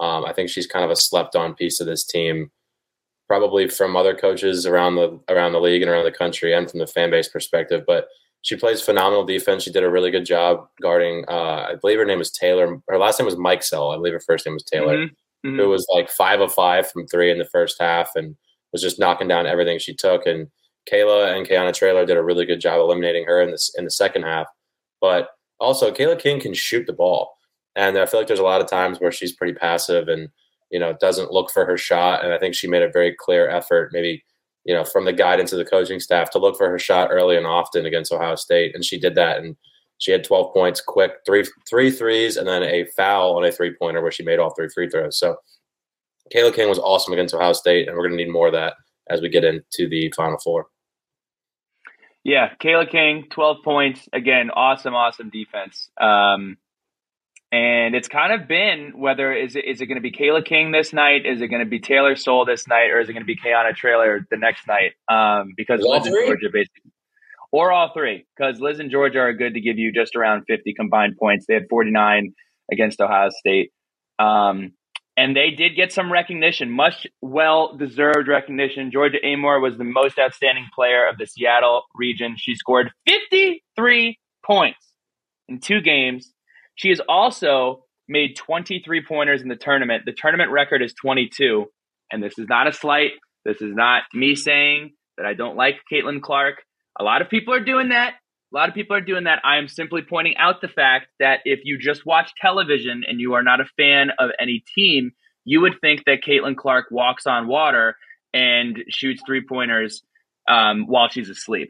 Um, 0.00 0.24
I 0.24 0.32
think 0.32 0.48
she's 0.48 0.66
kind 0.66 0.84
of 0.84 0.90
a 0.90 0.96
slept-on 0.96 1.54
piece 1.54 1.80
of 1.80 1.86
this 1.86 2.04
team, 2.04 2.50
probably 3.26 3.68
from 3.68 3.96
other 3.96 4.14
coaches 4.14 4.64
around 4.64 4.94
the 4.96 5.20
around 5.28 5.52
the 5.52 5.60
league 5.60 5.82
and 5.82 5.90
around 5.90 6.04
the 6.04 6.12
country, 6.12 6.54
and 6.54 6.70
from 6.70 6.80
the 6.80 6.86
fan 6.86 7.10
base 7.10 7.28
perspective. 7.28 7.84
But 7.86 8.08
she 8.42 8.56
plays 8.56 8.80
phenomenal 8.80 9.24
defense. 9.24 9.62
She 9.64 9.72
did 9.72 9.84
a 9.84 9.90
really 9.90 10.10
good 10.10 10.24
job 10.24 10.66
guarding. 10.80 11.24
Uh, 11.28 11.66
I 11.70 11.74
believe 11.80 11.98
her 11.98 12.04
name 12.04 12.20
is 12.20 12.30
Taylor. 12.30 12.80
Her 12.88 12.98
last 12.98 13.18
name 13.18 13.26
was 13.26 13.36
Mikesell. 13.36 13.92
I 13.92 13.96
believe 13.96 14.14
her 14.14 14.20
first 14.20 14.46
name 14.46 14.54
was 14.54 14.64
Taylor. 14.64 14.96
Mhm, 14.96 15.10
mhm. 15.46 15.56
Who 15.56 15.68
was 15.68 15.86
like 15.94 16.08
five 16.10 16.40
of 16.40 16.52
five 16.52 16.90
from 16.90 17.06
three 17.06 17.30
in 17.30 17.38
the 17.38 17.44
first 17.44 17.76
half, 17.80 18.16
and 18.16 18.36
was 18.72 18.82
just 18.82 18.98
knocking 18.98 19.28
down 19.28 19.46
everything 19.46 19.78
she 19.78 19.94
took. 19.94 20.26
And 20.26 20.48
Cayla 20.90 21.36
and 21.36 21.46
Kayana 21.46 21.74
Traylor 21.74 22.06
did 22.06 22.16
a 22.16 22.22
really 22.22 22.46
good 22.46 22.60
job 22.60 22.80
eliminating 22.80 23.24
her 23.26 23.40
in 23.42 23.50
this 23.50 23.72
in 23.76 23.84
the 23.84 23.90
second 23.90 24.22
half. 24.22 24.46
But 25.00 25.30
also, 25.58 25.92
Cayla 25.92 26.18
King 26.18 26.40
can 26.40 26.54
shoot 26.54 26.86
the 26.86 26.92
ball, 26.94 27.36
and 27.76 27.98
I 27.98 28.06
feel 28.06 28.20
like 28.20 28.26
there's 28.26 28.38
a 28.40 28.44
lot 28.44 28.60
of 28.62 28.68
times 28.68 28.98
where 29.00 29.12
she's 29.12 29.32
pretty 29.32 29.54
passive 29.54 30.08
and 30.08 30.28
you 30.70 30.78
know 30.78 30.94
doesn't 31.00 31.32
look 31.32 31.50
for 31.50 31.66
her 31.66 31.76
shot. 31.76 32.24
And 32.24 32.32
I 32.32 32.38
think 32.38 32.54
she 32.54 32.66
made 32.68 32.82
a 32.82 32.88
very 32.90 33.14
clear 33.14 33.48
effort, 33.50 33.90
maybe 33.92 34.24
you 34.64 34.74
know 34.74 34.84
from 34.84 35.04
the 35.04 35.12
guidance 35.12 35.52
of 35.52 35.58
the 35.58 35.64
coaching 35.64 36.00
staff, 36.00 36.30
to 36.30 36.38
look 36.38 36.56
for 36.56 36.68
her 36.68 36.78
shot 36.78 37.10
early 37.10 37.36
and 37.36 37.46
often 37.46 37.86
against 37.86 38.12
Ohio 38.12 38.34
State, 38.34 38.74
and 38.74 38.84
she 38.84 38.98
did 38.98 39.14
that. 39.14 39.38
And 39.38 39.56
she 39.98 40.12
had 40.12 40.24
12 40.24 40.54
points, 40.54 40.80
quick 40.80 41.12
three 41.26 41.44
three 41.68 41.90
threes, 41.90 42.36
and 42.36 42.48
then 42.48 42.62
a 42.62 42.86
foul 42.96 43.36
on 43.36 43.44
a 43.44 43.52
three 43.52 43.74
pointer 43.78 44.00
where 44.00 44.10
she 44.10 44.22
made 44.22 44.38
all 44.38 44.54
three 44.54 44.68
free 44.68 44.88
throws. 44.88 45.18
So 45.18 45.36
Cayla 46.34 46.54
King 46.54 46.68
was 46.68 46.78
awesome 46.78 47.12
against 47.12 47.34
Ohio 47.34 47.52
State, 47.52 47.88
and 47.88 47.96
we're 47.96 48.06
going 48.06 48.16
to 48.16 48.24
need 48.24 48.32
more 48.32 48.46
of 48.46 48.54
that 48.54 48.74
as 49.08 49.20
we 49.20 49.28
get 49.28 49.44
into 49.44 49.88
the 49.88 50.12
Final 50.16 50.38
Four. 50.38 50.66
Yeah, 52.22 52.50
Cayla 52.62 52.90
King, 52.90 53.26
12 53.30 53.58
points. 53.64 54.08
Again, 54.12 54.50
awesome, 54.50 54.94
awesome 54.94 55.30
defense. 55.30 55.90
Um, 55.98 56.58
and 57.52 57.94
it's 57.94 58.08
kind 58.08 58.32
of 58.32 58.46
been 58.46 58.92
whether 58.96 59.32
is 59.32 59.56
it, 59.56 59.64
is 59.64 59.80
it 59.80 59.86
going 59.86 59.96
to 59.96 60.02
be 60.02 60.12
Cayla 60.12 60.44
King 60.44 60.70
this 60.70 60.92
night? 60.92 61.26
Is 61.26 61.40
it 61.40 61.48
going 61.48 61.64
to 61.64 61.68
be 61.68 61.80
Taylor 61.80 62.14
Soule 62.14 62.44
this 62.44 62.68
night? 62.68 62.90
Or 62.90 63.00
is 63.00 63.08
it 63.08 63.12
going 63.12 63.22
to 63.22 63.26
be 63.26 63.36
Kayana 63.36 63.74
Traylor 63.74 64.26
the 64.30 64.36
next 64.36 64.68
night? 64.68 64.92
Um, 65.08 65.54
because 65.56 65.80
All 65.84 65.96
Liz 65.96 66.06
and? 66.06 66.14
Georgia 66.14 66.48
basically, 66.52 66.92
or 67.52 67.72
all 67.72 67.92
three, 67.92 68.26
because 68.36 68.60
Liz 68.60 68.78
and 68.78 68.90
Georgia 68.90 69.18
are 69.18 69.32
good 69.32 69.54
to 69.54 69.60
give 69.60 69.78
you 69.78 69.92
just 69.92 70.14
around 70.14 70.44
50 70.46 70.74
combined 70.74 71.16
points. 71.18 71.46
They 71.48 71.54
had 71.54 71.66
49 71.68 72.34
against 72.70 73.00
Ohio 73.00 73.30
State. 73.30 73.72
Um, 74.20 74.72
and 75.16 75.36
they 75.36 75.50
did 75.50 75.74
get 75.74 75.92
some 75.92 76.12
recognition, 76.12 76.70
much 76.70 77.06
well 77.20 77.76
deserved 77.76 78.28
recognition. 78.28 78.92
Georgia 78.92 79.18
Amoore 79.24 79.60
was 79.60 79.76
the 79.76 79.84
most 79.84 80.18
outstanding 80.18 80.66
player 80.74 81.06
of 81.06 81.18
the 81.18 81.26
Seattle 81.26 81.82
region. 81.94 82.36
She 82.38 82.54
scored 82.54 82.90
53 83.06 84.18
points 84.44 84.78
in 85.48 85.58
two 85.58 85.80
games. 85.80 86.32
She 86.80 86.88
has 86.88 87.00
also 87.06 87.84
made 88.08 88.36
23 88.36 89.04
pointers 89.06 89.42
in 89.42 89.48
the 89.48 89.56
tournament. 89.56 90.04
The 90.06 90.14
tournament 90.14 90.50
record 90.50 90.80
is 90.80 90.94
22. 90.94 91.66
And 92.10 92.22
this 92.22 92.38
is 92.38 92.46
not 92.48 92.68
a 92.68 92.72
slight. 92.72 93.10
This 93.44 93.60
is 93.60 93.74
not 93.74 94.04
me 94.14 94.34
saying 94.34 94.92
that 95.18 95.26
I 95.26 95.34
don't 95.34 95.56
like 95.56 95.76
Caitlin 95.92 96.22
Clark. 96.22 96.62
A 96.98 97.04
lot 97.04 97.20
of 97.20 97.28
people 97.28 97.52
are 97.52 97.62
doing 97.62 97.90
that. 97.90 98.14
A 98.52 98.56
lot 98.56 98.70
of 98.70 98.74
people 98.74 98.96
are 98.96 99.02
doing 99.02 99.24
that. 99.24 99.40
I 99.44 99.58
am 99.58 99.68
simply 99.68 100.00
pointing 100.00 100.38
out 100.38 100.62
the 100.62 100.68
fact 100.68 101.08
that 101.18 101.40
if 101.44 101.60
you 101.64 101.76
just 101.78 102.06
watch 102.06 102.30
television 102.40 103.02
and 103.06 103.20
you 103.20 103.34
are 103.34 103.42
not 103.42 103.60
a 103.60 103.66
fan 103.76 104.08
of 104.18 104.30
any 104.40 104.64
team, 104.74 105.12
you 105.44 105.60
would 105.60 105.82
think 105.82 106.04
that 106.06 106.22
Caitlin 106.26 106.56
Clark 106.56 106.86
walks 106.90 107.26
on 107.26 107.46
water 107.46 107.94
and 108.32 108.78
shoots 108.88 109.22
three 109.26 109.44
pointers 109.46 110.02
um, 110.48 110.86
while 110.86 111.10
she's 111.10 111.28
asleep. 111.28 111.68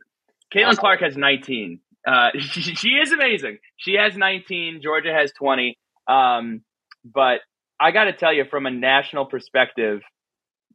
Caitlin 0.55 0.77
Clark 0.77 1.01
has 1.01 1.17
19. 1.17 1.81
Uh, 2.07 2.31
she, 2.39 2.75
she 2.75 2.89
is 2.91 3.13
amazing. 3.13 3.59
She 3.77 3.95
has 3.95 4.17
19. 4.17 4.81
Georgia 4.83 5.13
has 5.13 5.33
20. 5.39 5.79
Um, 6.09 6.63
but 7.05 7.41
I 7.81 7.93
got 7.93 8.05
to 8.05 8.13
tell 8.13 8.33
you, 8.33 8.45
from 8.51 8.67
a 8.67 8.71
national 8.71 9.27
perspective, 9.27 10.01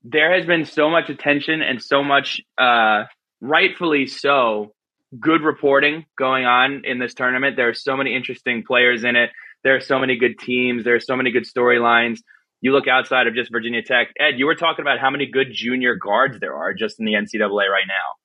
there 0.04 0.36
has 0.36 0.46
been 0.46 0.66
so 0.66 0.90
much 0.90 1.10
attention 1.10 1.62
and 1.62 1.82
so 1.82 2.04
much 2.04 2.42
uh, 2.58 3.04
rightfully 3.42 4.08
so, 4.08 4.74
good 5.20 5.42
reporting 5.42 6.06
going 6.18 6.46
on 6.46 6.82
in 6.84 7.00
this 7.00 7.14
tournament. 7.14 7.56
There 7.56 7.70
are 7.70 7.74
so 7.74 7.96
many 7.96 8.16
interesting 8.16 8.64
players 8.66 9.04
in 9.04 9.16
it. 9.16 9.30
There 9.64 9.76
are 9.76 9.82
so 9.82 10.00
many 10.00 10.18
good 10.18 10.38
teams. 10.40 10.84
There 10.84 10.96
are 10.96 11.00
so 11.00 11.16
many 11.16 11.32
good 11.32 11.46
storylines. 11.46 12.20
You 12.62 12.72
look 12.72 12.88
outside 12.88 13.28
of 13.28 13.36
just 13.36 13.52
Virginia 13.52 13.82
Tech. 13.84 14.08
Ed, 14.20 14.38
you 14.38 14.46
were 14.46 14.56
talking 14.56 14.84
about 14.84 15.00
how 15.00 15.10
many 15.10 15.26
good 15.26 15.48
junior 15.52 15.96
guards 15.96 16.40
there 16.40 16.56
are 16.56 16.74
just 16.74 17.00
in 17.00 17.06
the 17.06 17.14
NCAA 17.14 17.50
right 17.70 17.88
now. 17.88 18.25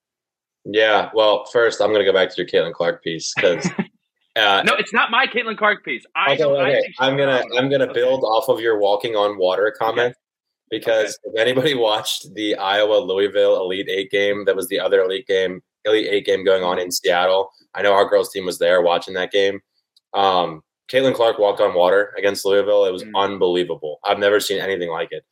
Yeah. 0.65 1.11
Well, 1.15 1.45
first, 1.47 1.81
I'm 1.81 1.89
going 1.89 2.01
to 2.01 2.05
go 2.05 2.13
back 2.13 2.31
to 2.35 2.37
your 2.37 2.47
Caitlin 2.47 2.73
Clark 2.73 3.03
piece 3.03 3.33
because. 3.35 3.69
Uh, 4.37 4.63
no, 4.65 4.75
it's 4.75 4.93
not 4.93 5.11
my 5.11 5.27
Caitlin 5.27 5.59
Clark 5.59 5.85
piece. 5.85 6.05
I, 6.15 6.35
okay, 6.35 6.45
I 6.45 6.47
okay. 6.47 6.81
think 6.83 6.95
I'm 7.01 7.17
gonna 7.17 7.43
I'm 7.59 7.69
gonna 7.69 7.85
okay. 7.85 7.95
build 7.95 8.23
off 8.23 8.49
of 8.49 8.61
your 8.61 8.79
walking 8.79 9.17
on 9.17 9.37
water 9.37 9.75
comment 9.77 10.15
because 10.71 11.19
if 11.25 11.37
anybody 11.37 11.75
watched 11.79 12.33
the 12.35 12.55
Iowa 12.55 12.99
Louisville 12.99 13.57
Elite 13.61 13.89
Eight 13.91 14.09
game, 14.13 14.45
that 14.45 14.55
was 14.55 14.69
the 14.69 14.79
other 14.79 15.03
Elite 15.03 15.27
game, 15.27 15.61
Elite 15.85 16.07
Eight 16.09 16.25
game 16.27 16.45
going 16.45 16.63
on 16.63 16.79
in 16.79 16.93
Seattle. 16.93 17.51
I 17.75 17.83
know 17.83 17.93
our 17.93 18.09
girls 18.09 18.31
team 18.31 18.47
was 18.47 18.59
there 18.59 18.81
watching 18.83 19.15
that 19.15 19.33
game. 19.33 19.61
Um, 20.15 20.63
Caitlin 20.91 21.15
Clark 21.15 21.41
walked 21.41 21.61
on 21.61 21.75
water 21.75 22.15
against 22.17 22.45
Louisville. 22.45 22.85
It 22.85 22.93
was 22.93 23.03
Mm. 23.03 23.11
unbelievable. 23.17 23.99
I've 24.05 24.21
never 24.21 24.39
seen 24.39 24.61
anything 24.61 24.91
like 24.91 25.11
it. 25.11 25.25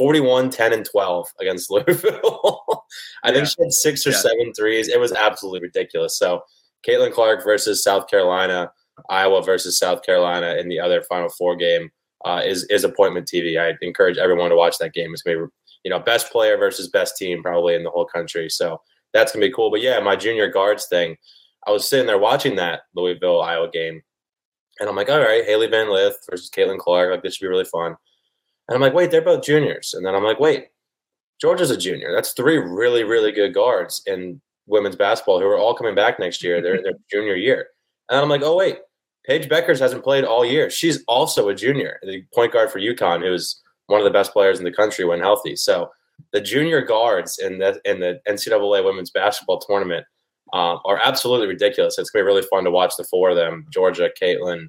41, 0.00 0.48
10, 0.48 0.72
and 0.72 0.86
12 0.86 1.28
against 1.40 1.70
Louisville. 1.70 2.84
I 3.22 3.28
Yeah. 3.28 3.34
think 3.34 3.48
she 3.48 3.54
had 3.58 3.72
six 3.72 4.06
or 4.06 4.10
Yeah. 4.10 4.16
seven 4.16 4.54
threes. 4.54 4.88
It 4.88 4.98
was 4.98 5.12
absolutely 5.12 5.60
ridiculous. 5.60 6.16
So 6.16 6.42
Caitlin 6.88 7.12
Clark 7.12 7.44
versus 7.44 7.82
South 7.84 8.08
Carolina, 8.08 8.72
Iowa 9.10 9.42
versus 9.42 9.78
South 9.78 10.02
Carolina 10.02 10.54
in 10.56 10.70
the 10.70 10.80
other 10.80 11.02
Final 11.02 11.28
Four 11.28 11.54
game 11.56 11.90
uh, 12.24 12.40
is 12.44 12.64
is 12.70 12.84
appointment 12.84 13.26
TV. 13.28 13.58
I 13.60 13.76
encourage 13.82 14.16
everyone 14.16 14.48
to 14.48 14.56
watch 14.56 14.78
that 14.78 14.94
game. 14.94 15.12
It's 15.12 15.20
gonna 15.22 15.36
be 15.46 15.52
you 15.84 15.90
know 15.90 15.98
best 15.98 16.32
player 16.32 16.56
versus 16.56 16.88
best 16.88 17.18
team 17.18 17.42
probably 17.42 17.74
in 17.74 17.82
the 17.84 17.90
whole 17.90 18.06
country. 18.06 18.48
So 18.48 18.80
that's 19.12 19.32
gonna 19.32 19.44
be 19.46 19.52
cool. 19.52 19.70
But 19.70 19.82
yeah, 19.82 20.00
my 20.00 20.16
junior 20.16 20.48
guards 20.48 20.86
thing. 20.86 21.16
I 21.66 21.72
was 21.72 21.86
sitting 21.86 22.06
there 22.06 22.18
watching 22.18 22.56
that 22.56 22.82
Louisville 22.94 23.42
Iowa 23.42 23.68
game, 23.70 24.02
and 24.80 24.88
I'm 24.88 24.96
like, 24.96 25.10
all 25.10 25.18
right, 25.20 25.44
Hailey 25.44 25.66
Van 25.66 25.90
Lith 25.92 26.18
versus 26.30 26.48
Caitlin 26.48 26.78
Clark. 26.78 27.10
Like 27.10 27.22
this 27.22 27.34
should 27.36 27.44
be 27.44 27.48
really 27.50 27.64
fun. 27.66 27.96
And 28.70 28.76
I'm 28.76 28.80
like, 28.80 28.94
wait, 28.94 29.10
they're 29.10 29.20
both 29.20 29.42
juniors. 29.42 29.94
And 29.94 30.06
then 30.06 30.14
I'm 30.14 30.22
like, 30.22 30.38
wait, 30.38 30.68
Georgia's 31.40 31.72
a 31.72 31.76
junior. 31.76 32.14
That's 32.14 32.32
three 32.32 32.56
really, 32.56 33.02
really 33.02 33.32
good 33.32 33.52
guards 33.52 34.00
in 34.06 34.40
women's 34.66 34.94
basketball 34.94 35.40
who 35.40 35.46
are 35.46 35.58
all 35.58 35.74
coming 35.74 35.96
back 35.96 36.20
next 36.20 36.42
year. 36.44 36.62
They're 36.62 36.76
in 36.76 36.84
their 36.84 36.92
junior 37.10 37.34
year. 37.34 37.66
And 38.08 38.20
I'm 38.20 38.28
like, 38.28 38.42
oh, 38.42 38.56
wait, 38.56 38.78
Paige 39.26 39.48
Bueckers 39.48 39.80
hasn't 39.80 40.04
played 40.04 40.24
all 40.24 40.44
year. 40.44 40.70
She's 40.70 41.02
also 41.08 41.48
a 41.48 41.54
junior, 41.54 41.98
the 42.04 42.22
point 42.32 42.52
guard 42.52 42.70
for 42.70 42.78
UConn, 42.78 43.22
who's 43.22 43.60
one 43.86 44.00
of 44.00 44.04
the 44.04 44.10
best 44.10 44.32
players 44.32 44.60
in 44.60 44.64
the 44.64 44.72
country 44.72 45.04
when 45.04 45.18
healthy. 45.18 45.56
So 45.56 45.90
the 46.32 46.40
junior 46.40 46.80
guards 46.80 47.38
in 47.38 47.58
the 47.58 47.80
in 47.84 47.98
the 47.98 48.20
NCAA 48.28 48.84
women's 48.84 49.10
basketball 49.10 49.58
tournament 49.58 50.06
um, 50.52 50.78
are 50.84 51.00
absolutely 51.02 51.48
ridiculous. 51.48 51.98
It's 51.98 52.10
gonna 52.10 52.22
be 52.22 52.26
really 52.26 52.46
fun 52.50 52.64
to 52.64 52.70
watch 52.70 52.96
the 52.96 53.04
four 53.04 53.30
of 53.30 53.36
them: 53.36 53.66
Georgia, 53.72 54.10
Caitlin, 54.20 54.68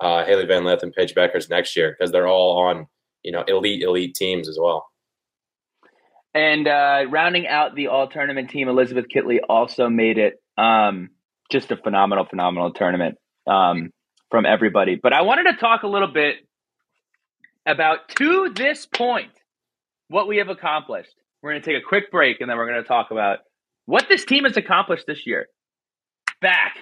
uh, 0.00 0.24
Hailey 0.24 0.46
Van 0.46 0.64
Lith, 0.64 0.82
and 0.82 0.92
Paige 0.92 1.14
Bueckers 1.14 1.50
next 1.50 1.76
year 1.76 1.94
because 1.98 2.12
they're 2.12 2.28
all 2.28 2.58
on 2.58 2.86
you 3.22 3.32
know 3.32 3.44
elite 3.46 3.82
elite 3.82 4.14
teams 4.14 4.48
as 4.48 4.58
well. 4.60 4.86
And 6.34 6.66
uh, 6.66 7.04
rounding 7.10 7.46
out 7.46 7.74
the 7.74 7.88
all 7.88 8.08
tournament 8.08 8.50
team, 8.50 8.68
Elizabeth 8.68 9.06
Kitley 9.14 9.40
also 9.48 9.88
made 9.88 10.18
it. 10.18 10.42
Um, 10.56 11.10
just 11.50 11.70
a 11.70 11.76
phenomenal, 11.76 12.24
phenomenal 12.24 12.72
tournament 12.72 13.18
um, 13.46 13.90
from 14.30 14.46
everybody. 14.46 14.98
But 15.00 15.12
I 15.12 15.20
wanted 15.22 15.52
to 15.52 15.58
talk 15.58 15.82
a 15.82 15.86
little 15.86 16.08
bit 16.08 16.36
about 17.66 18.08
to 18.16 18.50
this 18.54 18.86
point 18.86 19.30
what 20.08 20.26
we 20.26 20.38
have 20.38 20.48
accomplished. 20.48 21.14
We're 21.42 21.52
going 21.52 21.62
to 21.62 21.66
take 21.72 21.82
a 21.82 21.86
quick 21.86 22.10
break 22.10 22.40
and 22.40 22.48
then 22.50 22.56
we're 22.56 22.68
going 22.68 22.82
to 22.82 22.88
talk 22.88 23.10
about 23.10 23.38
what 23.84 24.06
this 24.08 24.24
team 24.24 24.44
has 24.44 24.56
accomplished 24.56 25.04
this 25.06 25.26
year. 25.26 25.46
Back 26.40 26.76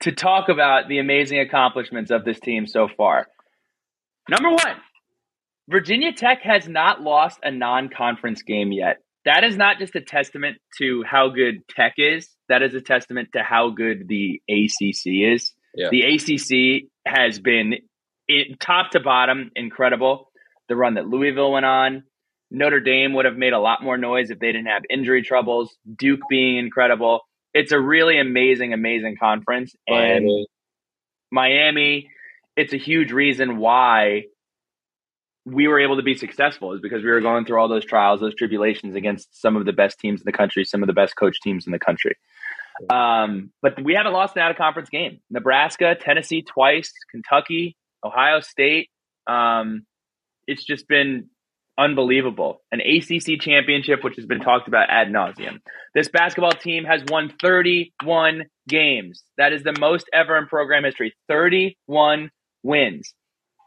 to 0.00 0.12
talk 0.12 0.48
about 0.48 0.88
the 0.88 0.98
amazing 0.98 1.38
accomplishments 1.38 2.10
of 2.10 2.24
this 2.24 2.40
team 2.40 2.66
so 2.66 2.88
far. 2.88 3.26
Number 4.28 4.50
one, 4.50 4.76
Virginia 5.68 6.12
Tech 6.12 6.42
has 6.42 6.68
not 6.68 7.02
lost 7.02 7.40
a 7.42 7.50
non 7.50 7.88
conference 7.88 8.42
game 8.42 8.72
yet. 8.72 8.98
That 9.24 9.42
is 9.42 9.56
not 9.56 9.78
just 9.78 9.96
a 9.96 10.00
testament 10.00 10.58
to 10.78 11.02
how 11.04 11.28
good 11.30 11.66
Tech 11.68 11.94
is, 11.96 12.28
that 12.48 12.62
is 12.62 12.74
a 12.74 12.80
testament 12.80 13.30
to 13.32 13.42
how 13.42 13.70
good 13.70 14.06
the 14.06 14.40
ACC 14.48 15.32
is. 15.32 15.52
Yeah. 15.74 15.88
The 15.90 16.02
ACC 16.02 16.88
has 17.04 17.40
been 17.40 17.74
it, 18.28 18.60
top 18.60 18.92
to 18.92 19.00
bottom 19.00 19.50
incredible. 19.56 20.30
The 20.68 20.76
run 20.76 20.94
that 20.94 21.08
Louisville 21.08 21.52
went 21.52 21.66
on, 21.66 22.04
Notre 22.50 22.80
Dame 22.80 23.14
would 23.14 23.24
have 23.24 23.36
made 23.36 23.52
a 23.52 23.58
lot 23.58 23.82
more 23.82 23.98
noise 23.98 24.30
if 24.30 24.38
they 24.38 24.48
didn't 24.52 24.66
have 24.66 24.82
injury 24.88 25.22
troubles. 25.22 25.76
Duke 25.96 26.20
being 26.28 26.58
incredible. 26.58 27.20
It's 27.52 27.72
a 27.72 27.80
really 27.80 28.18
amazing, 28.18 28.72
amazing 28.72 29.16
conference. 29.18 29.74
And 29.86 30.24
Miami. 30.24 30.46
Miami, 31.32 32.08
it's 32.56 32.72
a 32.72 32.78
huge 32.78 33.12
reason 33.12 33.58
why 33.58 34.24
we 35.46 35.68
were 35.68 35.78
able 35.78 35.96
to 35.96 36.02
be 36.02 36.16
successful 36.16 36.72
is 36.72 36.80
because 36.80 37.04
we 37.04 37.10
were 37.10 37.20
going 37.20 37.44
through 37.44 37.58
all 37.58 37.68
those 37.68 37.84
trials, 37.84 38.20
those 38.20 38.34
tribulations 38.34 38.96
against 38.96 39.40
some 39.40 39.56
of 39.56 39.64
the 39.64 39.72
best 39.72 39.98
teams 40.00 40.20
in 40.20 40.24
the 40.24 40.32
country, 40.32 40.64
some 40.64 40.82
of 40.82 40.88
the 40.88 40.92
best 40.92 41.14
coach 41.16 41.40
teams 41.40 41.66
in 41.66 41.72
the 41.72 41.78
country. 41.78 42.16
Um, 42.90 43.52
but 43.62 43.82
we 43.82 43.94
haven't 43.94 44.12
lost 44.12 44.36
an 44.36 44.42
out 44.42 44.50
of 44.50 44.56
conference 44.56 44.90
game. 44.90 45.20
Nebraska, 45.30 45.94
Tennessee 45.94 46.42
twice, 46.42 46.92
Kentucky, 47.12 47.76
Ohio 48.04 48.40
State. 48.40 48.90
Um, 49.28 49.86
it's 50.48 50.64
just 50.64 50.88
been 50.88 51.30
unbelievable. 51.78 52.62
An 52.72 52.80
ACC 52.80 53.40
championship, 53.40 54.02
which 54.02 54.16
has 54.16 54.26
been 54.26 54.40
talked 54.40 54.66
about 54.66 54.90
ad 54.90 55.08
nauseum. 55.08 55.60
This 55.94 56.08
basketball 56.08 56.52
team 56.52 56.84
has 56.84 57.02
won 57.08 57.32
31 57.40 58.46
games. 58.68 59.22
That 59.38 59.52
is 59.52 59.62
the 59.62 59.78
most 59.78 60.06
ever 60.12 60.36
in 60.36 60.46
program 60.46 60.82
history. 60.82 61.14
31 61.28 62.30
wins. 62.64 63.14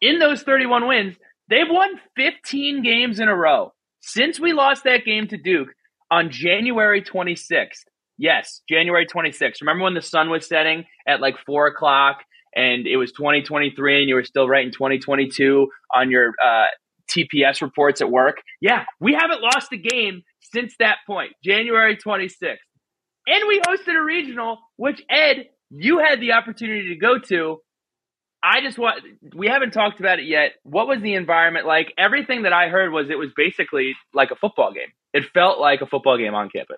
In 0.01 0.19
those 0.19 0.43
31 0.43 0.88
wins, 0.88 1.15
they've 1.50 1.70
won 1.70 2.00
15 2.15 2.84
games 2.84 3.20
in 3.20 3.27
a 3.27 3.36
row 3.36 3.74
since 4.01 4.39
we 4.39 4.53
lost 4.53 4.84
that 4.84 5.06
game 5.06 5.27
to 5.27 5.38
Duke 5.38 5.70
on 6.12 6.32
January 6.32 7.01
26th. 7.01 7.84
Yes, 8.18 8.62
January 8.68 9.06
26th. 9.06 9.62
Remember 9.62 9.84
when 9.84 9.94
the 9.94 10.01
sun 10.01 10.29
was 10.29 10.48
setting 10.48 10.86
at 11.08 11.22
like 11.22 11.36
four 11.46 11.68
o'clock 11.68 12.18
and 12.56 12.86
it 12.88 12.98
was 12.98 13.12
2023 13.13 14.01
and 14.01 14.10
you 14.10 14.15
were 14.15 14.24
still 14.24 14.48
writing 14.48 14.72
2022 14.72 15.68
on 15.96 16.12
your 16.12 16.34
uh, 16.44 16.65
TPS 17.10 17.62
reports 17.62 18.01
at 18.01 18.12
work? 18.12 18.38
Yeah, 18.62 18.84
we 19.00 19.13
haven't 19.13 19.41
lost 19.41 19.72
a 19.72 19.77
game 19.77 20.24
since 20.41 20.75
that 20.79 20.98
point, 21.08 21.32
January 21.44 21.98
26th. 21.98 22.58
And 23.27 23.48
we 23.48 23.62
hosted 23.62 23.96
a 23.96 24.03
regional, 24.03 24.58
which 24.75 25.01
Ed, 25.10 25.46
you 25.70 26.00
had 26.00 26.20
the 26.20 26.34
opportunity 26.34 26.89
to 26.89 26.96
go 26.96 27.20
to. 27.20 27.60
I 28.41 28.62
just 28.62 28.77
want, 28.77 29.03
we 29.36 29.48
haven't 29.48 29.72
talked 29.72 30.00
about 30.00 30.19
it 30.19 30.25
yet. 30.25 30.53
What 30.63 30.88
was 30.88 31.01
the 31.01 31.15
environment 31.15 31.65
like? 31.65 31.93
Everything 31.98 32.43
that 32.43 32.53
I 32.53 32.69
heard 32.69 32.91
was 32.91 33.10
it 33.10 33.17
was 33.17 33.29
basically 33.36 33.96
like 34.13 34.31
a 34.31 34.36
football 34.36 34.72
game. 34.72 34.88
It 35.13 35.25
felt 35.34 35.60
like 35.60 35.81
a 35.81 35.88
football 35.88 36.17
game 36.17 36.36
on 36.36 36.50
campus. 36.50 36.77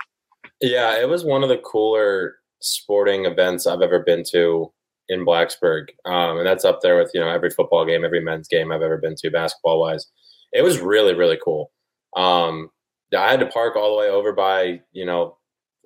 Yeah, 0.59 0.99
it 0.99 1.09
was 1.09 1.23
one 1.23 1.43
of 1.43 1.49
the 1.49 1.57
cooler 1.57 2.35
sporting 2.61 3.25
events 3.25 3.67
I've 3.67 3.81
ever 3.81 3.99
been 3.99 4.23
to 4.31 4.71
in 5.09 5.25
Blacksburg, 5.25 5.89
um, 6.05 6.37
and 6.37 6.47
that's 6.47 6.63
up 6.63 6.79
there 6.81 6.97
with 6.97 7.11
you 7.13 7.19
know 7.19 7.27
every 7.27 7.49
football 7.49 7.85
game, 7.85 8.05
every 8.05 8.21
men's 8.21 8.47
game 8.47 8.71
I've 8.71 8.81
ever 8.81 8.97
been 8.97 9.15
to, 9.17 9.31
basketball 9.31 9.81
wise. 9.81 10.07
It 10.53 10.63
was 10.63 10.79
really 10.79 11.13
really 11.13 11.37
cool. 11.43 11.71
Um, 12.15 12.69
I 13.15 13.29
had 13.29 13.39
to 13.41 13.47
park 13.47 13.75
all 13.75 13.91
the 13.91 13.99
way 13.99 14.09
over 14.09 14.33
by 14.33 14.81
you 14.93 15.05
know, 15.05 15.37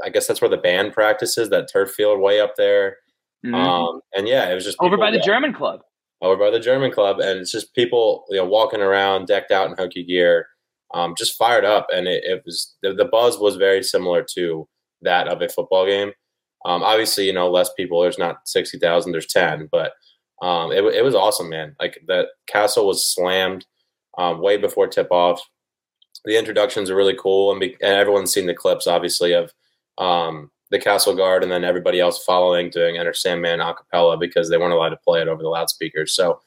I 0.04 0.10
guess 0.10 0.28
that's 0.28 0.42
where 0.42 0.50
the 0.50 0.58
band 0.58 0.94
practices, 0.94 1.50
that 1.50 1.70
turf 1.72 1.92
field 1.92 2.20
way 2.20 2.40
up 2.40 2.56
there. 2.58 2.98
Mhm. 3.46 3.54
Um, 3.56 4.02
and 4.16 4.28
yeah, 4.28 4.50
it 4.50 4.56
was 4.56 4.64
just 4.66 4.78
Over 4.82 4.98
by 4.98 5.12
the 5.12 5.20
German 5.20 5.54
club. 5.54 5.82
over 6.22 6.36
by 6.38 6.50
the 6.50 6.60
German 6.60 6.92
club, 6.92 7.20
and 7.20 7.40
it's 7.40 7.52
just 7.52 7.74
people 7.76 8.26
you 8.30 8.38
know 8.38 8.46
walking 8.46 8.82
around 8.82 9.28
decked 9.28 9.52
out 9.52 9.70
in 9.70 9.76
Hokie 9.76 10.08
gear, 10.08 10.48
um, 10.94 11.14
just 11.18 11.38
fired 11.38 11.66
up, 11.66 11.88
and 11.94 12.08
it, 12.08 12.24
it 12.24 12.44
was 12.46 12.76
the, 12.82 12.94
the 12.94 13.06
buzz 13.06 13.38
was 13.38 13.56
very 13.58 13.84
similar 13.84 14.24
to 14.36 14.68
that 15.02 15.28
of 15.28 15.42
a 15.42 15.50
football 15.50 15.86
game. 15.86 16.12
Um, 16.66 16.82
obviously, 16.84 17.26
you 17.28 17.34
know 17.34 17.50
less 17.52 17.72
people. 17.74 18.02
There's 18.02 18.18
not 18.18 18.48
sixty 18.48 18.80
thousand. 18.80 19.12
There's 19.12 19.28
ten, 19.28 19.68
but 19.72 19.94
um, 20.42 20.72
it, 20.72 20.84
it 20.86 21.04
was 21.04 21.16
awesome, 21.16 21.50
man. 21.50 21.76
Like 21.80 22.00
the 22.08 22.28
Cassell 22.48 22.88
was 22.88 23.06
slammed 23.06 23.66
um, 24.18 24.42
way 24.42 24.58
before 24.58 24.88
tip 24.88 25.12
off. 25.12 25.42
The 26.26 26.38
introductions 26.40 26.90
are 26.90 26.96
really 26.96 27.16
cool, 27.20 27.52
and, 27.52 27.60
be, 27.60 27.74
and 27.82 27.94
everyone's 27.94 28.34
seen 28.34 28.48
the 28.48 28.54
clips, 28.56 28.88
obviously, 28.88 29.34
of 29.34 29.52
um, 30.00 30.50
the 30.72 30.80
Cassell 30.80 31.16
Guard 31.16 31.44
and 31.44 31.52
then 31.52 31.64
everybody 31.64 32.00
else 32.00 32.24
following 32.24 32.70
doing 32.70 32.98
Enter 32.98 33.14
Sandman 33.14 33.60
a 33.60 33.74
cappella 33.74 34.18
because 34.18 34.50
they 34.50 34.58
weren't 34.58 34.74
allowed 34.74 34.90
to 34.90 34.98
play 34.98 35.22
it 35.22 35.28
over 35.28 35.42
the 35.42 35.50
loudspeakers. 35.50 36.14
So 36.14 36.42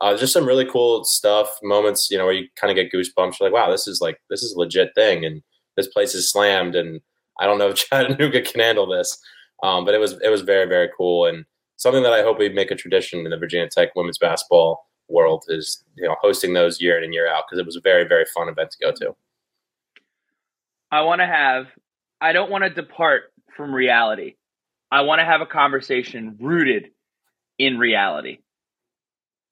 uh, 0.00 0.16
just 0.16 0.32
some 0.32 0.46
really 0.46 0.66
cool 0.66 1.04
stuff, 1.04 1.48
moments, 1.62 2.08
you 2.10 2.18
know, 2.18 2.24
where 2.24 2.34
you 2.34 2.48
kind 2.56 2.70
of 2.70 2.76
get 2.76 2.92
goosebumps. 2.92 3.38
You're 3.38 3.50
like, 3.50 3.52
wow, 3.52 3.70
this 3.70 3.86
is 3.86 4.00
like, 4.00 4.20
this 4.28 4.42
is 4.42 4.52
a 4.52 4.58
legit 4.58 4.94
thing. 4.94 5.24
And 5.24 5.42
this 5.76 5.86
place 5.86 6.14
is 6.14 6.30
slammed. 6.30 6.74
And 6.74 7.00
I 7.40 7.46
don't 7.46 7.58
know 7.58 7.68
if 7.68 7.76
Chattanooga 7.88 8.42
can 8.42 8.60
handle 8.60 8.86
this. 8.86 9.18
Um, 9.62 9.84
but 9.84 9.94
it 9.94 9.98
was, 9.98 10.12
it 10.22 10.28
was 10.28 10.42
very, 10.42 10.66
very 10.66 10.90
cool. 10.96 11.26
And 11.26 11.44
something 11.76 12.02
that 12.02 12.12
I 12.12 12.22
hope 12.22 12.38
we 12.38 12.48
make 12.48 12.70
a 12.70 12.76
tradition 12.76 13.20
in 13.20 13.30
the 13.30 13.38
Virginia 13.38 13.68
Tech 13.68 13.94
women's 13.94 14.18
basketball 14.18 14.88
world 15.08 15.44
is, 15.48 15.84
you 15.96 16.06
know, 16.06 16.16
hosting 16.20 16.52
those 16.52 16.80
year 16.80 16.98
in 16.98 17.04
and 17.04 17.14
year 17.14 17.28
out 17.28 17.44
because 17.48 17.60
it 17.60 17.66
was 17.66 17.76
a 17.76 17.80
very, 17.80 18.04
very 18.04 18.24
fun 18.34 18.48
event 18.48 18.72
to 18.72 18.78
go 18.84 18.92
to. 18.92 19.14
I 20.90 21.00
want 21.02 21.20
to 21.20 21.26
have 21.26 21.68
I 22.22 22.32
don't 22.32 22.52
want 22.52 22.62
to 22.62 22.70
depart 22.70 23.31
from 23.56 23.74
reality. 23.74 24.34
I 24.90 25.02
want 25.02 25.20
to 25.20 25.24
have 25.24 25.40
a 25.40 25.46
conversation 25.46 26.36
rooted 26.40 26.90
in 27.58 27.78
reality. 27.78 28.38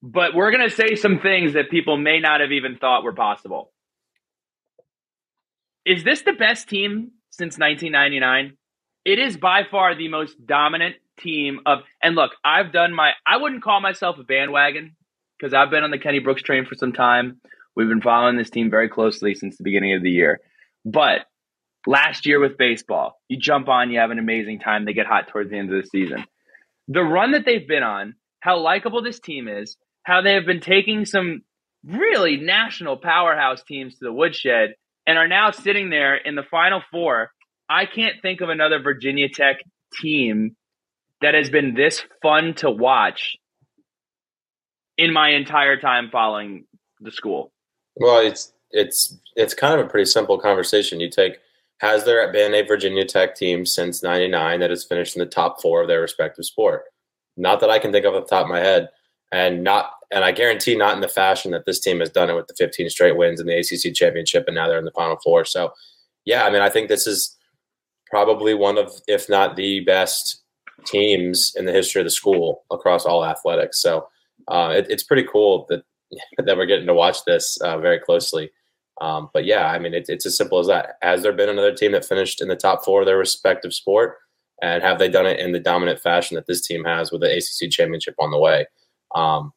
But 0.02 0.34
we're 0.34 0.50
going 0.50 0.68
to 0.68 0.74
say 0.74 0.94
some 0.94 1.20
things 1.20 1.54
that 1.54 1.70
people 1.70 1.96
may 1.96 2.20
not 2.20 2.40
have 2.40 2.52
even 2.52 2.76
thought 2.76 3.04
were 3.04 3.12
possible. 3.12 3.72
Is 5.84 6.04
this 6.04 6.22
the 6.22 6.32
best 6.32 6.68
team 6.68 7.12
since 7.30 7.58
1999? 7.58 8.56
It 9.04 9.18
is 9.18 9.36
by 9.36 9.62
far 9.70 9.94
the 9.94 10.08
most 10.08 10.46
dominant 10.46 10.96
team 11.18 11.60
of 11.66 11.80
and 12.02 12.14
look, 12.14 12.32
I've 12.44 12.72
done 12.72 12.94
my 12.94 13.12
I 13.26 13.36
wouldn't 13.36 13.62
call 13.62 13.80
myself 13.80 14.18
a 14.18 14.24
bandwagon 14.24 14.96
because 15.38 15.54
I've 15.54 15.70
been 15.70 15.84
on 15.84 15.90
the 15.90 15.98
Kenny 15.98 16.18
Brooks 16.18 16.42
train 16.42 16.66
for 16.66 16.74
some 16.74 16.92
time. 16.92 17.40
We've 17.76 17.88
been 17.88 18.02
following 18.02 18.36
this 18.36 18.50
team 18.50 18.70
very 18.70 18.88
closely 18.88 19.34
since 19.34 19.56
the 19.56 19.64
beginning 19.64 19.94
of 19.94 20.02
the 20.02 20.10
year. 20.10 20.40
But 20.84 21.26
last 21.86 22.26
year 22.26 22.40
with 22.40 22.58
baseball, 22.58 23.18
you 23.28 23.38
jump 23.38 23.68
on, 23.68 23.90
you 23.90 23.98
have 23.98 24.10
an 24.10 24.18
amazing 24.18 24.60
time, 24.60 24.84
they 24.84 24.92
get 24.92 25.06
hot 25.06 25.28
towards 25.28 25.50
the 25.50 25.58
end 25.58 25.72
of 25.72 25.82
the 25.82 25.88
season. 25.88 26.24
The 26.88 27.02
run 27.02 27.32
that 27.32 27.44
they've 27.44 27.66
been 27.66 27.82
on, 27.82 28.14
how 28.40 28.58
likable 28.58 29.02
this 29.02 29.20
team 29.20 29.48
is, 29.48 29.76
how 30.02 30.22
they 30.22 30.34
have 30.34 30.46
been 30.46 30.60
taking 30.60 31.04
some 31.04 31.42
really 31.84 32.36
national 32.36 32.96
powerhouse 32.96 33.62
teams 33.62 33.94
to 33.94 34.04
the 34.04 34.12
woodshed 34.12 34.74
and 35.06 35.18
are 35.18 35.28
now 35.28 35.50
sitting 35.50 35.90
there 35.90 36.16
in 36.16 36.34
the 36.34 36.42
final 36.42 36.82
four. 36.90 37.30
I 37.68 37.86
can't 37.86 38.16
think 38.20 38.40
of 38.40 38.48
another 38.48 38.80
Virginia 38.82 39.28
Tech 39.28 39.56
team 40.00 40.56
that 41.20 41.34
has 41.34 41.50
been 41.50 41.74
this 41.74 42.02
fun 42.22 42.54
to 42.54 42.70
watch 42.70 43.36
in 44.96 45.12
my 45.12 45.30
entire 45.30 45.78
time 45.78 46.10
following 46.10 46.64
the 47.00 47.10
school. 47.10 47.52
Well, 47.96 48.20
it's 48.26 48.52
it's 48.70 49.18
it's 49.36 49.54
kind 49.54 49.80
of 49.80 49.86
a 49.86 49.88
pretty 49.88 50.06
simple 50.06 50.38
conversation. 50.38 51.00
You 51.00 51.10
take 51.10 51.38
has 51.80 52.04
there 52.04 52.30
been 52.32 52.54
a 52.54 52.62
Virginia 52.62 53.04
Tech 53.04 53.34
team 53.34 53.64
since 53.66 54.02
'99 54.02 54.60
that 54.60 54.70
has 54.70 54.84
finished 54.84 55.16
in 55.16 55.20
the 55.20 55.26
top 55.26 55.60
four 55.60 55.82
of 55.82 55.88
their 55.88 56.00
respective 56.00 56.44
sport? 56.44 56.84
Not 57.36 57.60
that 57.60 57.70
I 57.70 57.78
can 57.78 57.90
think 57.90 58.04
of 58.04 58.14
off 58.14 58.26
the 58.26 58.36
top 58.36 58.44
of 58.44 58.50
my 58.50 58.60
head, 58.60 58.88
and 59.32 59.64
not 59.64 59.92
and 60.10 60.24
I 60.24 60.32
guarantee 60.32 60.76
not 60.76 60.94
in 60.94 61.00
the 61.00 61.08
fashion 61.08 61.52
that 61.52 61.64
this 61.66 61.80
team 61.80 62.00
has 62.00 62.10
done 62.10 62.28
it 62.30 62.34
with 62.34 62.48
the 62.48 62.54
15 62.58 62.90
straight 62.90 63.16
wins 63.16 63.40
in 63.40 63.46
the 63.46 63.56
ACC 63.56 63.94
championship, 63.94 64.44
and 64.46 64.56
now 64.56 64.66
they're 64.68 64.78
in 64.78 64.84
the 64.84 64.90
Final 64.90 65.18
Four. 65.22 65.44
So, 65.44 65.72
yeah, 66.24 66.44
I 66.44 66.50
mean, 66.50 66.62
I 66.62 66.68
think 66.68 66.88
this 66.88 67.06
is 67.06 67.36
probably 68.10 68.52
one 68.52 68.76
of, 68.76 68.92
if 69.06 69.28
not 69.28 69.56
the 69.56 69.80
best 69.80 70.42
teams 70.84 71.52
in 71.56 71.64
the 71.64 71.72
history 71.72 72.00
of 72.00 72.06
the 72.06 72.10
school 72.10 72.64
across 72.70 73.06
all 73.06 73.24
athletics. 73.24 73.80
So, 73.80 74.08
uh, 74.48 74.74
it, 74.76 74.86
it's 74.90 75.04
pretty 75.04 75.26
cool 75.30 75.66
that 75.68 75.84
that 76.38 76.56
we're 76.56 76.66
getting 76.66 76.88
to 76.88 76.94
watch 76.94 77.24
this 77.24 77.56
uh, 77.60 77.78
very 77.78 78.00
closely. 78.00 78.50
Um, 79.00 79.30
but 79.32 79.44
yeah, 79.44 79.66
I 79.66 79.78
mean, 79.78 79.94
it, 79.94 80.06
it's 80.08 80.26
as 80.26 80.36
simple 80.36 80.58
as 80.58 80.66
that. 80.66 80.96
Has 81.02 81.22
there 81.22 81.32
been 81.32 81.48
another 81.48 81.74
team 81.74 81.92
that 81.92 82.04
finished 82.04 82.42
in 82.42 82.48
the 82.48 82.56
top 82.56 82.84
four 82.84 83.00
of 83.00 83.06
their 83.06 83.16
respective 83.16 83.72
sport? 83.72 84.16
And 84.62 84.82
have 84.82 84.98
they 84.98 85.08
done 85.08 85.26
it 85.26 85.40
in 85.40 85.52
the 85.52 85.60
dominant 85.60 86.00
fashion 86.00 86.34
that 86.34 86.46
this 86.46 86.66
team 86.66 86.84
has 86.84 87.10
with 87.10 87.22
the 87.22 87.34
ACC 87.34 87.70
championship 87.70 88.14
on 88.18 88.30
the 88.30 88.38
way? 88.38 88.66
Um, 89.14 89.52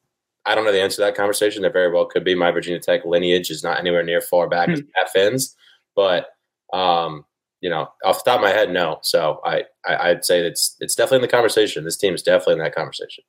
I 0.46 0.54
don't 0.54 0.64
know 0.64 0.72
the 0.72 0.80
answer 0.80 0.96
to 0.96 1.02
that 1.02 1.14
conversation. 1.14 1.62
There 1.62 1.70
very 1.70 1.92
well 1.92 2.06
could 2.06 2.24
be. 2.24 2.34
My 2.34 2.50
Virginia 2.50 2.80
Tech 2.80 3.04
lineage 3.04 3.50
is 3.50 3.62
not 3.62 3.78
anywhere 3.78 4.02
near 4.02 4.20
far 4.20 4.48
back 4.48 4.68
as 4.70 4.82
Fins, 5.12 5.54
but 5.94 6.28
um, 6.72 7.24
you 7.60 7.70
know, 7.70 7.88
off 8.04 8.24
the 8.24 8.30
top 8.30 8.40
of 8.40 8.44
my 8.44 8.50
head, 8.50 8.70
no. 8.70 8.98
So 9.02 9.40
I, 9.44 9.64
I 9.86 10.12
would 10.12 10.24
say 10.24 10.40
it's 10.40 10.76
it's 10.80 10.94
definitely 10.94 11.16
in 11.16 11.22
the 11.22 11.28
conversation. 11.28 11.84
This 11.84 11.96
team 11.96 12.14
is 12.14 12.22
definitely 12.22 12.54
in 12.54 12.58
that 12.60 12.74
conversation. 12.74 13.24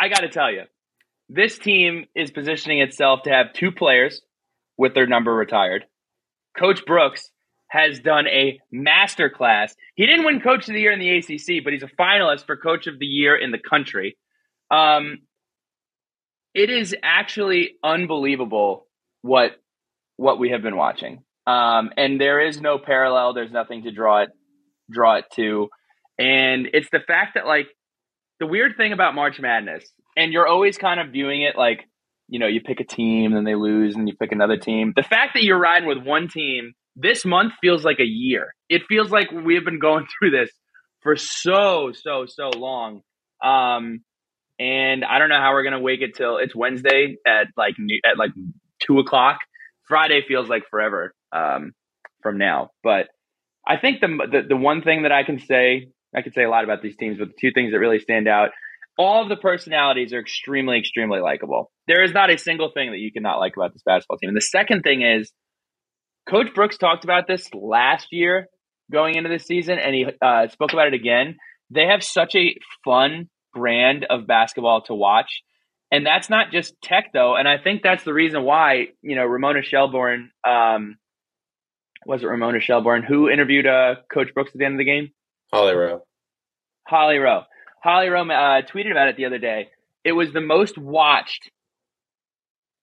I 0.00 0.08
got 0.08 0.20
to 0.20 0.28
tell 0.28 0.50
you, 0.50 0.62
this 1.28 1.58
team 1.58 2.06
is 2.16 2.30
positioning 2.30 2.80
itself 2.80 3.22
to 3.22 3.30
have 3.30 3.52
two 3.52 3.70
players 3.70 4.22
with 4.76 4.94
their 4.94 5.06
number 5.06 5.34
retired. 5.34 5.84
Coach 6.58 6.84
Brooks 6.86 7.30
has 7.68 7.98
done 7.98 8.26
a 8.28 8.60
master 8.70 9.28
class. 9.28 9.74
He 9.94 10.06
didn't 10.06 10.24
win 10.24 10.40
Coach 10.40 10.68
of 10.68 10.74
the 10.74 10.80
Year 10.80 10.92
in 10.92 11.00
the 11.00 11.16
ACC, 11.18 11.64
but 11.64 11.72
he's 11.72 11.82
a 11.82 11.90
finalist 12.00 12.46
for 12.46 12.56
Coach 12.56 12.86
of 12.86 12.98
the 12.98 13.06
Year 13.06 13.36
in 13.36 13.50
the 13.50 13.58
country. 13.58 14.16
Um, 14.70 15.18
it 16.54 16.70
is 16.70 16.94
actually 17.02 17.76
unbelievable 17.84 18.86
what 19.22 19.52
what 20.16 20.38
we 20.38 20.50
have 20.50 20.62
been 20.62 20.76
watching, 20.76 21.22
um, 21.46 21.90
and 21.96 22.18
there 22.18 22.40
is 22.40 22.60
no 22.60 22.78
parallel. 22.78 23.34
There's 23.34 23.52
nothing 23.52 23.82
to 23.82 23.90
draw 23.90 24.22
it 24.22 24.30
draw 24.90 25.16
it 25.16 25.26
to, 25.34 25.68
and 26.18 26.68
it's 26.72 26.88
the 26.90 27.00
fact 27.00 27.34
that 27.34 27.46
like 27.46 27.66
the 28.40 28.46
weird 28.46 28.76
thing 28.76 28.92
about 28.92 29.14
March 29.14 29.38
Madness, 29.38 29.84
and 30.16 30.32
you're 30.32 30.46
always 30.46 30.78
kind 30.78 30.98
of 30.98 31.12
viewing 31.12 31.42
it 31.42 31.56
like 31.56 31.86
you 32.28 32.38
know 32.38 32.46
you 32.46 32.60
pick 32.60 32.80
a 32.80 32.84
team, 32.84 33.32
then 33.32 33.44
they 33.44 33.54
lose, 33.54 33.94
and 33.94 34.08
you 34.08 34.16
pick 34.16 34.32
another 34.32 34.56
team. 34.56 34.92
The 34.94 35.02
fact 35.02 35.34
that 35.34 35.42
you're 35.42 35.58
riding 35.58 35.88
with 35.88 35.98
one 35.98 36.28
team 36.28 36.72
this 36.96 37.24
month 37.24 37.52
feels 37.60 37.84
like 37.84 38.00
a 38.00 38.06
year. 38.06 38.54
It 38.68 38.82
feels 38.88 39.10
like 39.10 39.30
we 39.30 39.54
have 39.54 39.64
been 39.64 39.78
going 39.78 40.06
through 40.18 40.30
this 40.30 40.50
for 41.02 41.16
so 41.16 41.92
so 41.92 42.26
so 42.26 42.50
long. 42.50 43.02
Um, 43.44 44.00
and 44.58 45.04
I 45.04 45.18
don't 45.18 45.28
know 45.28 45.40
how 45.40 45.52
we're 45.52 45.64
gonna 45.64 45.80
wake 45.80 46.00
it 46.00 46.14
till 46.14 46.38
it's 46.38 46.54
Wednesday 46.54 47.16
at 47.26 47.48
like 47.56 47.74
new, 47.78 48.00
at 48.04 48.18
like 48.18 48.30
two 48.80 48.98
o'clock. 48.98 49.38
Friday 49.86 50.22
feels 50.26 50.48
like 50.48 50.64
forever 50.68 51.14
um, 51.32 51.72
from 52.22 52.38
now, 52.38 52.70
but 52.82 53.08
I 53.66 53.76
think 53.76 54.00
the, 54.00 54.08
the 54.30 54.42
the 54.48 54.56
one 54.56 54.82
thing 54.82 55.02
that 55.02 55.12
I 55.12 55.22
can 55.22 55.38
say 55.38 55.88
I 56.14 56.22
could 56.22 56.34
say 56.34 56.44
a 56.44 56.50
lot 56.50 56.64
about 56.64 56.82
these 56.82 56.96
teams, 56.96 57.18
but 57.18 57.28
the 57.28 57.34
two 57.38 57.52
things 57.52 57.72
that 57.72 57.78
really 57.78 57.98
stand 57.98 58.26
out, 58.26 58.50
all 58.98 59.22
of 59.22 59.28
the 59.28 59.36
personalities 59.36 60.12
are 60.12 60.20
extremely 60.20 60.78
extremely 60.78 61.20
likable. 61.20 61.70
There 61.86 62.02
is 62.02 62.12
not 62.12 62.30
a 62.30 62.38
single 62.38 62.70
thing 62.72 62.90
that 62.90 62.98
you 62.98 63.12
cannot 63.12 63.38
like 63.38 63.56
about 63.56 63.72
this 63.72 63.82
basketball 63.84 64.18
team. 64.18 64.28
And 64.28 64.36
the 64.36 64.40
second 64.40 64.82
thing 64.82 65.02
is, 65.02 65.30
Coach 66.28 66.54
Brooks 66.54 66.78
talked 66.78 67.04
about 67.04 67.26
this 67.28 67.48
last 67.54 68.08
year 68.10 68.48
going 68.90 69.16
into 69.16 69.28
the 69.28 69.38
season, 69.38 69.78
and 69.78 69.94
he 69.94 70.06
uh, 70.20 70.48
spoke 70.48 70.72
about 70.72 70.88
it 70.88 70.94
again. 70.94 71.36
They 71.70 71.86
have 71.86 72.02
such 72.02 72.34
a 72.34 72.56
fun 72.84 73.28
brand 73.54 74.06
of 74.08 74.26
basketball 74.26 74.82
to 74.82 74.94
watch. 74.94 75.42
And 75.90 76.04
that's 76.04 76.28
not 76.28 76.50
just 76.50 76.74
tech 76.82 77.10
though. 77.12 77.36
And 77.36 77.46
I 77.48 77.58
think 77.58 77.82
that's 77.82 78.04
the 78.04 78.12
reason 78.12 78.42
why, 78.42 78.88
you 79.02 79.16
know, 79.16 79.24
Ramona 79.24 79.62
Shelburne, 79.62 80.30
um, 80.46 80.96
was 82.04 82.22
it 82.22 82.26
Ramona 82.26 82.60
Shelburne 82.60 83.02
who 83.02 83.28
interviewed 83.28 83.66
uh, 83.66 83.96
Coach 84.12 84.34
Brooks 84.34 84.50
at 84.52 84.58
the 84.58 84.64
end 84.64 84.74
of 84.74 84.78
the 84.78 84.84
game? 84.84 85.10
Holly 85.52 85.74
Rowe. 85.74 86.02
Holly 86.86 87.18
Rowe. 87.18 87.42
Holly 87.82 88.08
Rowe 88.08 88.22
uh, 88.22 88.62
tweeted 88.62 88.90
about 88.90 89.08
it 89.08 89.16
the 89.16 89.26
other 89.26 89.38
day. 89.38 89.68
It 90.04 90.12
was 90.12 90.32
the 90.32 90.40
most 90.40 90.78
watched. 90.78 91.50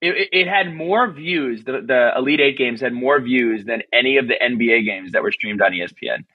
It, 0.01 0.15
it, 0.15 0.29
it 0.31 0.47
had 0.47 0.73
more 0.73 1.11
views. 1.11 1.63
The, 1.63 1.81
the 1.85 2.11
Elite 2.17 2.41
Eight 2.41 2.57
games 2.57 2.81
had 2.81 2.93
more 2.93 3.19
views 3.21 3.65
than 3.65 3.83
any 3.93 4.17
of 4.17 4.27
the 4.27 4.35
NBA 4.41 4.85
games 4.85 5.13
that 5.13 5.23
were 5.23 5.31
streamed 5.31 5.61
on 5.61 5.71
ESPN. 5.71 6.25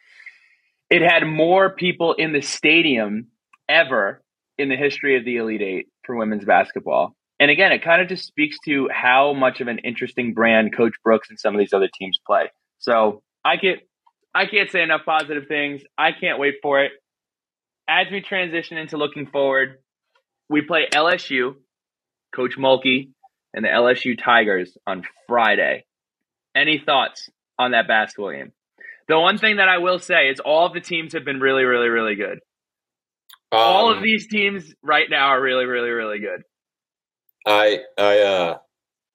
It 0.91 1.03
had 1.03 1.27
more 1.27 1.71
people 1.71 2.15
in 2.15 2.33
the 2.33 2.41
stadium 2.41 3.29
ever 3.69 4.23
in 4.57 4.69
the 4.69 4.77
history 4.77 5.17
of 5.17 5.25
the 5.25 5.37
Elite 5.37 5.63
Eight 5.63 5.89
for 6.05 6.17
women's 6.17 6.45
basketball. 6.45 7.15
And 7.41 7.51
again, 7.51 7.73
it 7.73 7.85
kind 7.85 8.03
of 8.03 8.09
just 8.09 8.27
speaks 8.27 8.57
to 8.65 8.89
how 8.93 9.33
much 9.33 9.61
of 9.61 9.69
an 9.69 9.79
interesting 9.79 10.35
brand 10.35 10.75
Coach 10.75 10.95
Brooks 11.05 11.31
and 11.31 11.39
some 11.39 11.55
of 11.55 11.59
these 11.59 11.73
other 11.73 11.89
teams 11.99 12.19
play. 12.27 12.51
So 12.79 13.23
I 13.45 13.57
can't, 13.59 13.81
I 14.35 14.47
can't 14.47 14.71
say 14.71 14.83
enough 14.83 15.03
positive 15.05 15.47
things. 15.47 15.83
I 15.97 16.13
can't 16.13 16.39
wait 16.39 16.57
for 16.63 16.83
it. 16.83 16.93
As 17.89 18.07
we 18.13 18.21
transition 18.21 18.77
into 18.77 18.97
looking 18.97 19.27
forward, 19.27 19.79
we 20.49 20.63
play 20.63 20.87
LSU, 20.93 21.55
Coach 22.35 22.57
Mulkey, 22.59 23.11
and 23.55 23.65
the 23.65 23.69
LSU 23.69 24.23
Tigers 24.23 24.77
on 24.87 25.03
Friday. 25.27 25.85
Any 26.55 26.83
thoughts 26.85 27.29
on 27.59 27.71
that 27.71 27.89
basketball 27.89 28.33
game? 28.33 28.53
The 29.09 29.19
one 29.19 29.39
thing 29.39 29.57
that 29.57 29.69
I 29.69 29.79
will 29.79 29.99
say 29.99 30.29
is 30.29 30.39
all 30.39 30.67
of 30.67 30.75
the 30.75 30.81
teams 30.81 31.15
have 31.15 31.25
been 31.25 31.41
really, 31.41 31.65
really, 31.65 31.89
really 31.89 32.15
good. 32.15 32.41
Um, 33.51 33.61
All 33.61 33.91
of 33.91 34.03
these 34.03 34.29
teams 34.29 34.75
right 34.83 35.09
now 35.09 35.29
are 35.29 35.41
really, 35.41 35.65
really, 35.65 35.89
really 35.89 36.19
good. 36.19 36.43
I, 37.47 37.81
I, 37.97 38.19
uh, 38.21 38.59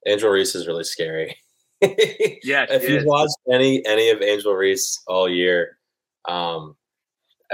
Angel 0.06 0.28
Reese 0.30 0.56
is 0.56 0.66
really 0.66 0.82
scary. 0.82 1.36
yeah, 1.80 2.66
if 2.68 2.88
you've 2.88 3.04
watched 3.04 3.36
any 3.52 3.84
any 3.86 4.10
of 4.10 4.22
Angel 4.22 4.54
Reese 4.54 5.02
all 5.06 5.28
year, 5.28 5.78
um, 6.26 6.76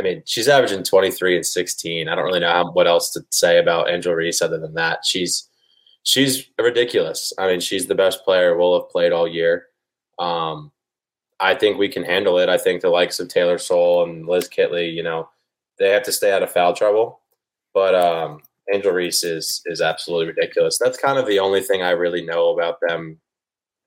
I 0.00 0.02
mean, 0.02 0.22
she's 0.24 0.48
averaging 0.48 0.82
twenty 0.82 1.10
three 1.10 1.36
and 1.36 1.44
sixteen. 1.44 2.08
I 2.08 2.14
don't 2.14 2.24
really 2.24 2.40
know 2.40 2.70
what 2.72 2.86
else 2.86 3.10
to 3.10 3.20
say 3.30 3.58
about 3.58 3.90
Angel 3.90 4.14
Reese 4.14 4.40
other 4.40 4.58
than 4.58 4.72
that. 4.74 5.04
She's 5.04 5.46
she's 6.04 6.46
ridiculous. 6.58 7.34
I 7.38 7.46
mean, 7.46 7.60
she's 7.60 7.86
the 7.86 7.94
best 7.94 8.24
player 8.24 8.56
we'll 8.56 8.80
have 8.80 8.88
played 8.88 9.12
all 9.12 9.28
year. 9.28 9.66
Um, 10.18 10.72
I 11.38 11.54
think 11.54 11.76
we 11.76 11.90
can 11.90 12.02
handle 12.02 12.38
it. 12.38 12.48
I 12.48 12.56
think 12.56 12.80
the 12.80 12.88
likes 12.88 13.20
of 13.20 13.28
Taylor 13.28 13.58
Soule 13.58 14.04
and 14.04 14.26
Liz 14.26 14.48
Kitley, 14.48 14.90
you 14.90 15.02
know, 15.02 15.28
they 15.78 15.90
have 15.90 16.02
to 16.04 16.12
stay 16.12 16.32
out 16.32 16.42
of 16.42 16.50
foul 16.50 16.74
trouble. 16.74 17.20
But 17.74 17.94
um, 17.94 18.40
Angel 18.72 18.92
Reese 18.92 19.22
is 19.22 19.60
is 19.66 19.82
absolutely 19.82 20.28
ridiculous. 20.28 20.78
That's 20.78 20.98
kind 20.98 21.18
of 21.18 21.26
the 21.26 21.40
only 21.40 21.60
thing 21.60 21.82
I 21.82 21.90
really 21.90 22.24
know 22.24 22.54
about 22.54 22.78
them 22.80 23.20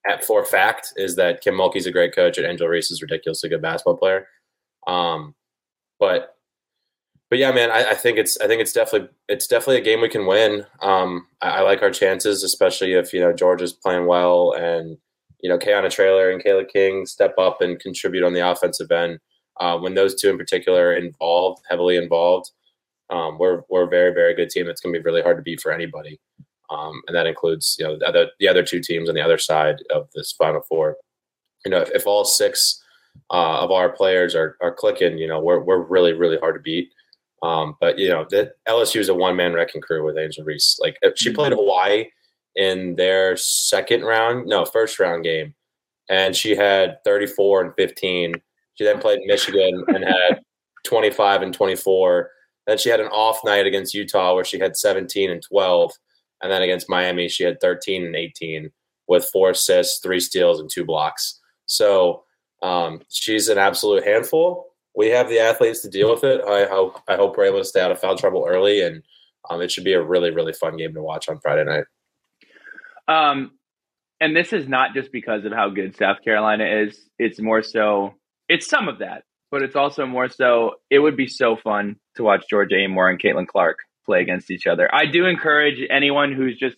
at 0.08 0.23
for 0.23 0.45
fact 0.45 0.93
is 0.95 1.15
that 1.15 1.41
Kim 1.41 1.56
Mulkey's 1.56 1.88
a 1.88 1.91
great 1.91 2.13
coach 2.13 2.38
and 2.38 2.45
Angel 2.45 2.67
Reese 2.67 2.91
is 2.91 3.02
ridiculously 3.02 3.49
good 3.49 3.63
basketball 3.63 3.97
player. 3.97 4.28
Um, 4.86 5.34
but 6.04 6.36
but 7.30 7.39
yeah, 7.39 7.52
man, 7.52 7.72
I, 7.72 7.92
I, 7.92 7.94
think 7.96 8.18
it's 8.18 8.38
I 8.42 8.48
think 8.48 8.62
it's 8.62 8.74
definitely 8.74 9.08
it's 9.30 9.48
definitely 9.48 9.78
a 9.78 9.84
game 9.84 10.02
we 10.02 10.10
can 10.10 10.28
win. 10.28 10.66
Um, 10.82 11.28
I, 11.42 11.50
I, 11.50 11.62
like 11.62 11.82
our 11.82 11.89
chances, 11.89 12.44
especially 12.44 12.92
if 12.94 13.13
you 13.13 13.22
know 13.22 13.32
Georgia's 13.32 13.72
playing 13.72 14.06
well 14.06 14.52
and 14.52 14.98
you 15.42 15.50
know, 15.50 15.58
Kayana 15.58 15.89
Traylor 15.89 16.30
and 16.32 16.44
Cayla 16.44 16.68
King 16.68 17.06
step 17.06 17.36
up 17.38 17.62
and 17.62 17.80
contribute 17.80 18.24
on 18.24 18.34
the 18.34 18.50
offensive 18.50 18.92
end. 18.92 19.20
Uh, 19.60 19.78
when 19.78 19.94
those 19.94 20.20
two 20.20 20.30
in 20.30 20.38
particular 20.38 20.88
are 20.88 20.94
involved, 20.94 21.62
heavily 21.70 21.96
involved, 21.96 22.52
um, 23.10 23.38
we're 23.38 23.62
we're 23.70 23.86
a 23.86 23.89
very 23.89 24.13
very 24.13 24.36
good 24.36 24.50
team. 24.50 24.68
It's 24.68 24.82
going 24.82 24.94
to 24.94 25.00
be 25.00 25.04
really 25.04 25.22
hard 25.22 25.38
to 25.38 25.44
beat 25.44 25.62
for 25.62 25.72
anybody, 25.72 26.20
um, 26.70 27.02
and 27.08 27.16
that 27.16 27.28
includes 27.28 27.76
you 27.80 27.86
know 27.86 27.98
the 27.98 28.08
other 28.08 28.28
the 28.39 28.48
other 28.48 28.63
two 28.63 28.82
teams 28.82 29.08
on 29.08 29.16
the 29.16 29.22
other 29.22 29.38
side 29.38 29.78
of 29.94 30.10
this 30.13 30.32
Final 30.34 30.62
Four. 30.68 30.98
You 31.66 31.72
know, 31.72 31.82
if, 31.82 31.92
if 31.92 32.08
all 32.08 32.26
six 32.26 32.83
uh, 33.30 33.62
of 33.62 33.71
our 33.71 33.89
players 33.89 34.36
are 34.36 34.58
are 34.62 34.73
clicking, 34.73 35.17
you 35.17 35.28
know, 35.28 35.39
we're 35.39 35.60
we're 35.60 35.82
really 35.82 36.13
really 36.13 36.38
hard 36.38 36.56
to 36.56 36.62
beat. 36.62 36.91
Um, 37.41 37.76
but 37.82 37.99
you 37.99 38.10
know, 38.10 38.26
the 38.30 38.54
LSU 38.67 38.99
is 38.99 39.10
a 39.10 39.13
one 39.13 39.36
man 39.36 39.54
wrecking 39.54 39.82
crew 39.82 40.06
with 40.06 40.17
Angel 40.17 40.45
Reese. 40.45 40.80
Like 40.82 40.97
she 41.15 41.34
played 41.34 41.52
Hawaii 41.52 42.06
in 42.56 42.95
their 42.95 43.36
second 43.36 44.04
round, 44.04 44.47
no, 44.47 44.65
first 44.65 44.99
round 44.99 45.23
game, 45.23 45.54
and 46.10 46.36
she 46.36 46.56
had 46.56 47.04
34 47.04 47.65
and 47.65 47.73
15. 47.76 48.36
She 48.76 48.84
then 48.84 48.99
played 48.99 49.19
Michigan 49.26 49.84
and 49.88 50.04
had 50.04 50.41
25 50.86 51.41
and 51.41 51.54
24. 51.54 52.30
Then 52.65 52.78
she 52.78 52.89
had 52.89 52.99
an 52.99 53.08
off 53.08 53.39
night 53.43 53.65
against 53.65 53.93
Utah 53.93 54.34
where 54.34 54.45
she 54.45 54.60
had 54.60 54.78
17 54.78 55.30
and 55.30 55.41
12. 55.41 55.91
And 56.41 56.52
then 56.52 56.62
against 56.62 56.89
Miami, 56.89 57.30
she 57.30 57.43
had 57.43 57.60
13 57.62 58.06
and 58.06 58.15
18 58.15 58.69
with 59.08 59.30
four 59.32 59.52
assists, 59.52 59.99
three 59.99 60.19
steals, 60.19 60.60
and 60.60 60.69
two 60.69 60.86
blocks. 60.86 61.39
So 61.65 62.23
um, 62.63 63.02
she's 63.10 63.49
an 63.49 63.58
absolute 63.58 64.06
handful. 64.06 64.67
We 64.95 65.10
have 65.10 65.28
the 65.28 65.39
athletes 65.39 65.82
to 65.82 65.89
deal 65.89 66.10
with 66.12 66.23
it. 66.23 66.41
I 66.41 66.65
hope 66.65 67.02
I 67.08 67.15
hope 67.15 67.36
we're 67.38 67.45
able 67.45 67.60
to 67.60 67.65
stay 67.65 67.82
out 67.82 67.91
of 67.91 67.99
foul 67.99 68.17
trouble 68.17 68.45
early, 68.47 68.82
and 68.82 69.04
um, 69.49 69.62
it 69.62 69.69
should 69.69 69.84
be 69.84 69.93
a 69.93 70.02
really 70.02 70.32
really 70.32 70.54
fun 70.54 70.78
game 70.78 70.93
to 70.93 71.02
watch 71.02 71.28
on 71.28 71.39
Friday 71.39 71.65
night. 71.65 71.84
Um, 73.08 73.52
and 74.21 74.36
this 74.36 74.54
is 74.54 74.67
not 74.67 74.93
just 74.93 75.12
because 75.12 75.43
of 75.43 75.52
how 75.52 75.69
good 75.69 75.97
South 75.97 76.23
Carolina 76.23 76.63
is. 76.86 76.97
It's 77.19 77.41
more 77.41 77.62
so. 77.62 78.13
It's 78.47 78.67
some 78.67 78.88
of 78.88 78.99
that, 78.99 79.23
but 79.52 79.62
it's 79.62 79.76
also 79.76 80.06
more 80.06 80.30
so. 80.30 80.76
It 80.89 80.99
would 80.99 81.17
be 81.17 81.28
so 81.28 81.58
fun 81.58 81.97
to 82.15 82.23
watch 82.23 82.45
Georgia 82.49 82.76
Amoore 82.76 83.10
and 83.10 83.21
Caitlin 83.21 83.47
Clark 83.47 83.80
play 84.06 84.21
against 84.21 84.52
each 84.52 84.67
other. 84.67 84.93
I 84.93 85.06
do 85.06 85.26
encourage 85.26 85.80
anyone 85.89 86.32
who's 86.32 86.58
just 86.58 86.78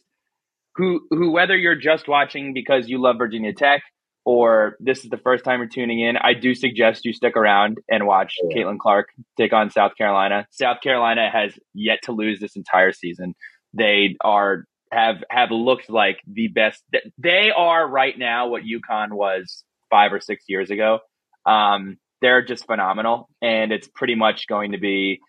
who 0.76 1.02
who 1.12 1.32
whether 1.32 1.56
you're 1.56 1.76
just 1.76 2.08
watching 2.08 2.54
because 2.54 2.90
you 2.90 3.00
love 3.00 3.18
Virginia 3.20 3.54
Tech 3.54 3.84
or 4.26 4.76
this 4.80 5.04
is 5.04 5.12
the 5.12 5.18
first 5.18 5.46
time 5.46 5.60
you're 5.60 5.70
tuning 5.70 6.00
in, 6.00 6.18
I 6.18 6.34
do 6.34 6.56
suggest 6.56 7.06
you 7.06 7.14
stick 7.14 7.38
around 7.38 7.78
and 7.90 8.08
watch 8.08 8.36
Yeah. 8.44 8.58
Caitlin 8.58 8.80
Clark 8.80 9.10
take 9.38 9.54
on 9.54 9.70
South 9.70 9.96
Carolina. 9.96 10.48
South 10.52 10.82
Carolina 10.82 11.30
has 11.32 11.54
yet 11.74 12.00
to 12.04 12.12
lose 12.12 12.40
this 12.40 12.56
entire 12.56 12.92
season. 12.92 13.36
They 13.74 14.16
are 14.24 14.66
have 14.92 15.24
have 15.30 15.52
looked 15.52 15.90
like 15.90 16.18
the 16.28 16.48
best. 16.48 16.84
They 17.18 17.52
are 17.56 17.88
right 17.88 18.18
now 18.18 18.48
what 18.48 18.64
UConn 18.64 19.12
was 19.12 19.64
five 19.90 20.12
or 20.12 20.20
six 20.20 20.46
years 20.48 20.72
ago. 20.72 21.00
Um, 21.46 21.98
they're 22.22 22.44
just 22.44 22.66
phenomenal, 22.66 23.30
and 23.42 23.72
it's 23.72 23.88
pretty 23.94 24.16
much 24.16 24.48
going 24.48 24.72
to 24.72 24.80
be. 24.80 25.20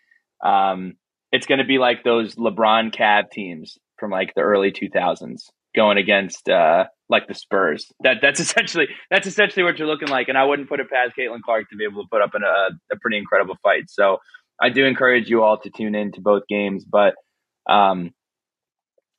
Um, 0.43 0.95
it's 1.33 1.47
going 1.47 1.59
to 1.59 1.65
be 1.65 1.79
like 1.79 2.03
those 2.05 2.37
LeBron 2.37 2.95
Cav 2.95 3.31
teams 3.31 3.77
from 3.99 4.11
like 4.11 4.33
the 4.35 4.43
early 4.43 4.71
2000s 4.71 5.43
going 5.77 5.99
against 5.99 6.49
uh, 6.49 6.87
like 7.09 7.29
the 7.29 7.35
Spurs. 7.35 7.93
That 8.01 8.17
that's 8.23 8.41
essentially 8.47 8.89
that's 9.11 9.27
essentially 9.27 9.63
what 9.63 9.79
you're 9.79 9.89
looking 9.89 10.09
like, 10.09 10.29
and 10.29 10.39
I 10.39 10.45
wouldn't 10.45 10.69
put 10.69 10.81
it 10.81 10.91
past 10.91 11.13
Caitlin 11.19 11.43
Clark 11.45 11.69
to 11.71 11.77
be 11.77 11.85
able 11.85 12.03
to 12.03 12.09
put 12.11 12.23
up 12.23 12.31
a, 12.35 12.95
a 12.95 12.99
pretty 13.01 13.19
incredible 13.19 13.57
fight. 13.63 13.85
So 13.89 14.19
I 14.61 14.71
do 14.71 14.85
encourage 14.85 15.29
you 15.29 15.43
all 15.43 15.59
to 15.59 15.71
tune 15.71 15.95
in 15.95 16.13
to 16.13 16.21
both 16.21 16.43
games, 16.49 16.85
but 16.85 17.15
um, 17.69 18.13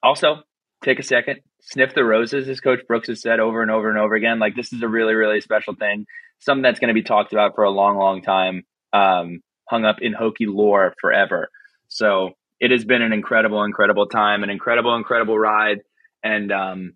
also 0.01 0.41
take 0.83 0.99
a 0.99 1.03
second, 1.03 1.39
sniff 1.61 1.93
the 1.93 2.03
roses, 2.03 2.49
as 2.49 2.59
Coach 2.59 2.79
Brooks 2.87 3.07
has 3.07 3.21
said 3.21 3.39
over 3.39 3.61
and 3.61 3.71
over 3.71 3.89
and 3.89 3.99
over 3.99 4.15
again. 4.15 4.39
Like 4.39 4.55
this 4.55 4.73
is 4.73 4.81
a 4.81 4.87
really 4.87 5.13
really 5.13 5.41
special 5.41 5.75
thing, 5.75 6.05
something 6.39 6.63
that's 6.63 6.79
going 6.79 6.89
to 6.89 6.93
be 6.93 7.03
talked 7.03 7.33
about 7.33 7.55
for 7.55 7.63
a 7.63 7.71
long 7.71 7.97
long 7.97 8.21
time, 8.21 8.63
um, 8.93 9.39
hung 9.69 9.85
up 9.85 9.97
in 10.01 10.13
Hokie 10.13 10.47
lore 10.47 10.93
forever. 10.99 11.49
So 11.89 12.31
it 12.59 12.71
has 12.71 12.85
been 12.85 13.01
an 13.01 13.13
incredible, 13.13 13.63
incredible 13.63 14.07
time, 14.07 14.43
an 14.43 14.49
incredible, 14.49 14.95
incredible 14.95 15.37
ride, 15.37 15.79
and 16.27 16.51
um, 16.51 16.93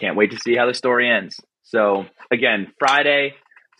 can't 0.00 0.16
wait 0.16 0.32
to 0.32 0.38
see 0.38 0.56
how 0.56 0.66
the 0.66 0.74
story 0.74 1.08
ends. 1.08 1.38
So 1.62 2.06
again, 2.30 2.72
Friday, 2.78 3.34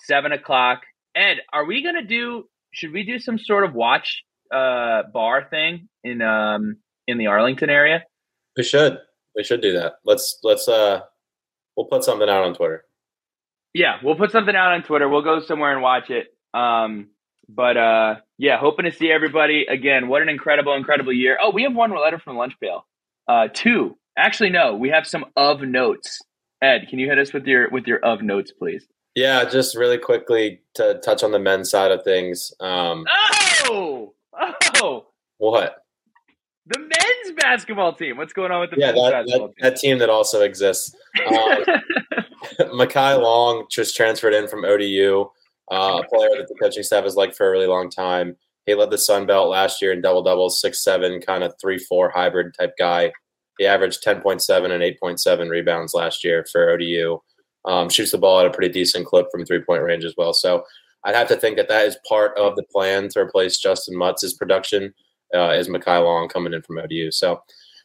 seven 0.06 0.32
o'clock. 0.32 0.82
Ed, 1.14 1.38
are 1.52 1.66
we 1.66 1.82
gonna 1.82 2.04
do? 2.04 2.44
Should 2.72 2.92
we 2.92 3.04
do 3.04 3.18
some 3.18 3.38
sort 3.38 3.64
of 3.64 3.74
watch 3.74 4.22
uh, 4.54 5.02
bar 5.12 5.46
thing 5.50 5.88
in 6.04 6.22
um, 6.22 6.76
in 7.06 7.18
the 7.18 7.26
Arlington 7.26 7.70
area? 7.70 8.04
We 8.56 8.62
should 8.62 8.98
we 9.36 9.44
should 9.44 9.60
do 9.60 9.72
that. 9.72 9.94
Let's 10.04 10.38
let's 10.42 10.68
uh 10.68 11.00
we'll 11.76 11.86
put 11.86 12.04
something 12.04 12.28
out 12.28 12.44
on 12.44 12.54
Twitter. 12.54 12.84
Yeah, 13.74 13.96
we'll 14.02 14.16
put 14.16 14.30
something 14.30 14.54
out 14.54 14.72
on 14.72 14.82
Twitter. 14.82 15.08
We'll 15.08 15.22
go 15.22 15.40
somewhere 15.40 15.72
and 15.72 15.82
watch 15.82 16.10
it. 16.10 16.26
Um, 16.52 17.08
but 17.48 17.76
uh, 17.76 18.14
yeah, 18.38 18.58
hoping 18.58 18.84
to 18.84 18.92
see 18.92 19.10
everybody 19.10 19.66
again. 19.68 20.08
What 20.08 20.22
an 20.22 20.28
incredible, 20.28 20.74
incredible 20.74 21.12
year! 21.12 21.38
Oh, 21.42 21.50
we 21.50 21.64
have 21.64 21.74
one 21.74 21.90
letter 21.90 22.18
from 22.18 22.36
Lunch 22.36 22.54
Pail. 22.60 22.86
Uh, 23.26 23.48
two, 23.52 23.96
actually, 24.16 24.50
no, 24.50 24.74
we 24.74 24.88
have 24.90 25.06
some 25.06 25.24
of 25.36 25.62
notes. 25.62 26.20
Ed, 26.62 26.86
can 26.88 26.98
you 26.98 27.08
hit 27.08 27.18
us 27.18 27.32
with 27.32 27.46
your 27.46 27.68
with 27.70 27.86
your 27.86 27.98
of 28.04 28.22
notes, 28.22 28.52
please? 28.52 28.86
Yeah, 29.14 29.44
just 29.44 29.76
really 29.76 29.98
quickly 29.98 30.60
to 30.74 30.98
touch 31.04 31.22
on 31.22 31.32
the 31.32 31.38
men's 31.38 31.70
side 31.70 31.90
of 31.90 32.02
things. 32.04 32.52
Um, 32.60 33.04
Oh, 33.64 34.14
oh, 34.82 35.06
what? 35.38 35.76
the 36.66 36.78
men's 36.78 37.36
basketball 37.38 37.92
team. 37.94 38.16
What's 38.16 38.32
going 38.32 38.52
on 38.52 38.60
with 38.60 38.70
the 38.70 38.76
Yeah, 38.78 38.92
men's 38.92 39.02
that, 39.02 39.10
basketball 39.26 39.48
that, 39.48 39.70
that 39.72 39.76
team 39.76 39.98
that 39.98 40.08
also 40.10 40.42
exists. 40.42 40.94
Um, 41.26 41.64
Mekhi 42.78 43.20
Long 43.20 43.66
just 43.70 43.96
transferred 43.96 44.34
in 44.34 44.48
from 44.48 44.64
ODU, 44.64 45.28
uh, 45.70 46.02
a 46.02 46.08
player 46.08 46.30
that 46.38 46.46
the 46.48 46.54
coaching 46.60 46.82
staff 46.82 47.04
has 47.04 47.16
liked 47.16 47.36
for 47.36 47.46
a 47.46 47.50
really 47.50 47.66
long 47.66 47.90
time. 47.90 48.36
He 48.66 48.74
led 48.74 48.90
the 48.90 48.98
Sun 48.98 49.26
Belt 49.26 49.48
last 49.48 49.82
year 49.82 49.92
in 49.92 50.00
double 50.00 50.22
doubles, 50.22 50.60
six 50.60 50.82
seven, 50.84 51.20
kind 51.20 51.42
of 51.42 51.54
three 51.60 51.78
four 51.78 52.10
hybrid 52.10 52.54
type 52.58 52.74
guy. 52.78 53.12
He 53.58 53.66
averaged 53.66 54.02
ten 54.02 54.20
point 54.20 54.42
seven 54.42 54.70
and 54.70 54.82
eight 54.82 54.98
point 55.00 55.20
seven 55.20 55.48
rebounds 55.48 55.94
last 55.94 56.24
year 56.24 56.44
for 56.50 56.70
ODU. 56.70 57.18
Um, 57.64 57.88
shoots 57.88 58.10
the 58.10 58.18
ball 58.18 58.40
at 58.40 58.46
a 58.46 58.50
pretty 58.50 58.72
decent 58.72 59.06
clip 59.06 59.26
from 59.30 59.44
three 59.44 59.62
point 59.62 59.82
range 59.82 60.04
as 60.04 60.14
well. 60.16 60.32
So 60.32 60.64
I'd 61.04 61.14
have 61.14 61.28
to 61.28 61.36
think 61.36 61.56
that 61.56 61.68
that 61.68 61.86
is 61.86 61.96
part 62.08 62.36
of 62.38 62.56
the 62.56 62.64
plan 62.64 63.08
to 63.10 63.20
replace 63.20 63.60
Justyn 63.60 63.94
Mutts' 63.94 64.34
production. 64.34 64.94
Uh, 65.34 65.50
is 65.50 65.68
Mekhi 65.68 66.02
Long 66.02 66.28
coming 66.28 66.52
in 66.52 66.62
from 66.62 66.78
ODU? 66.78 67.10
So 67.10 67.42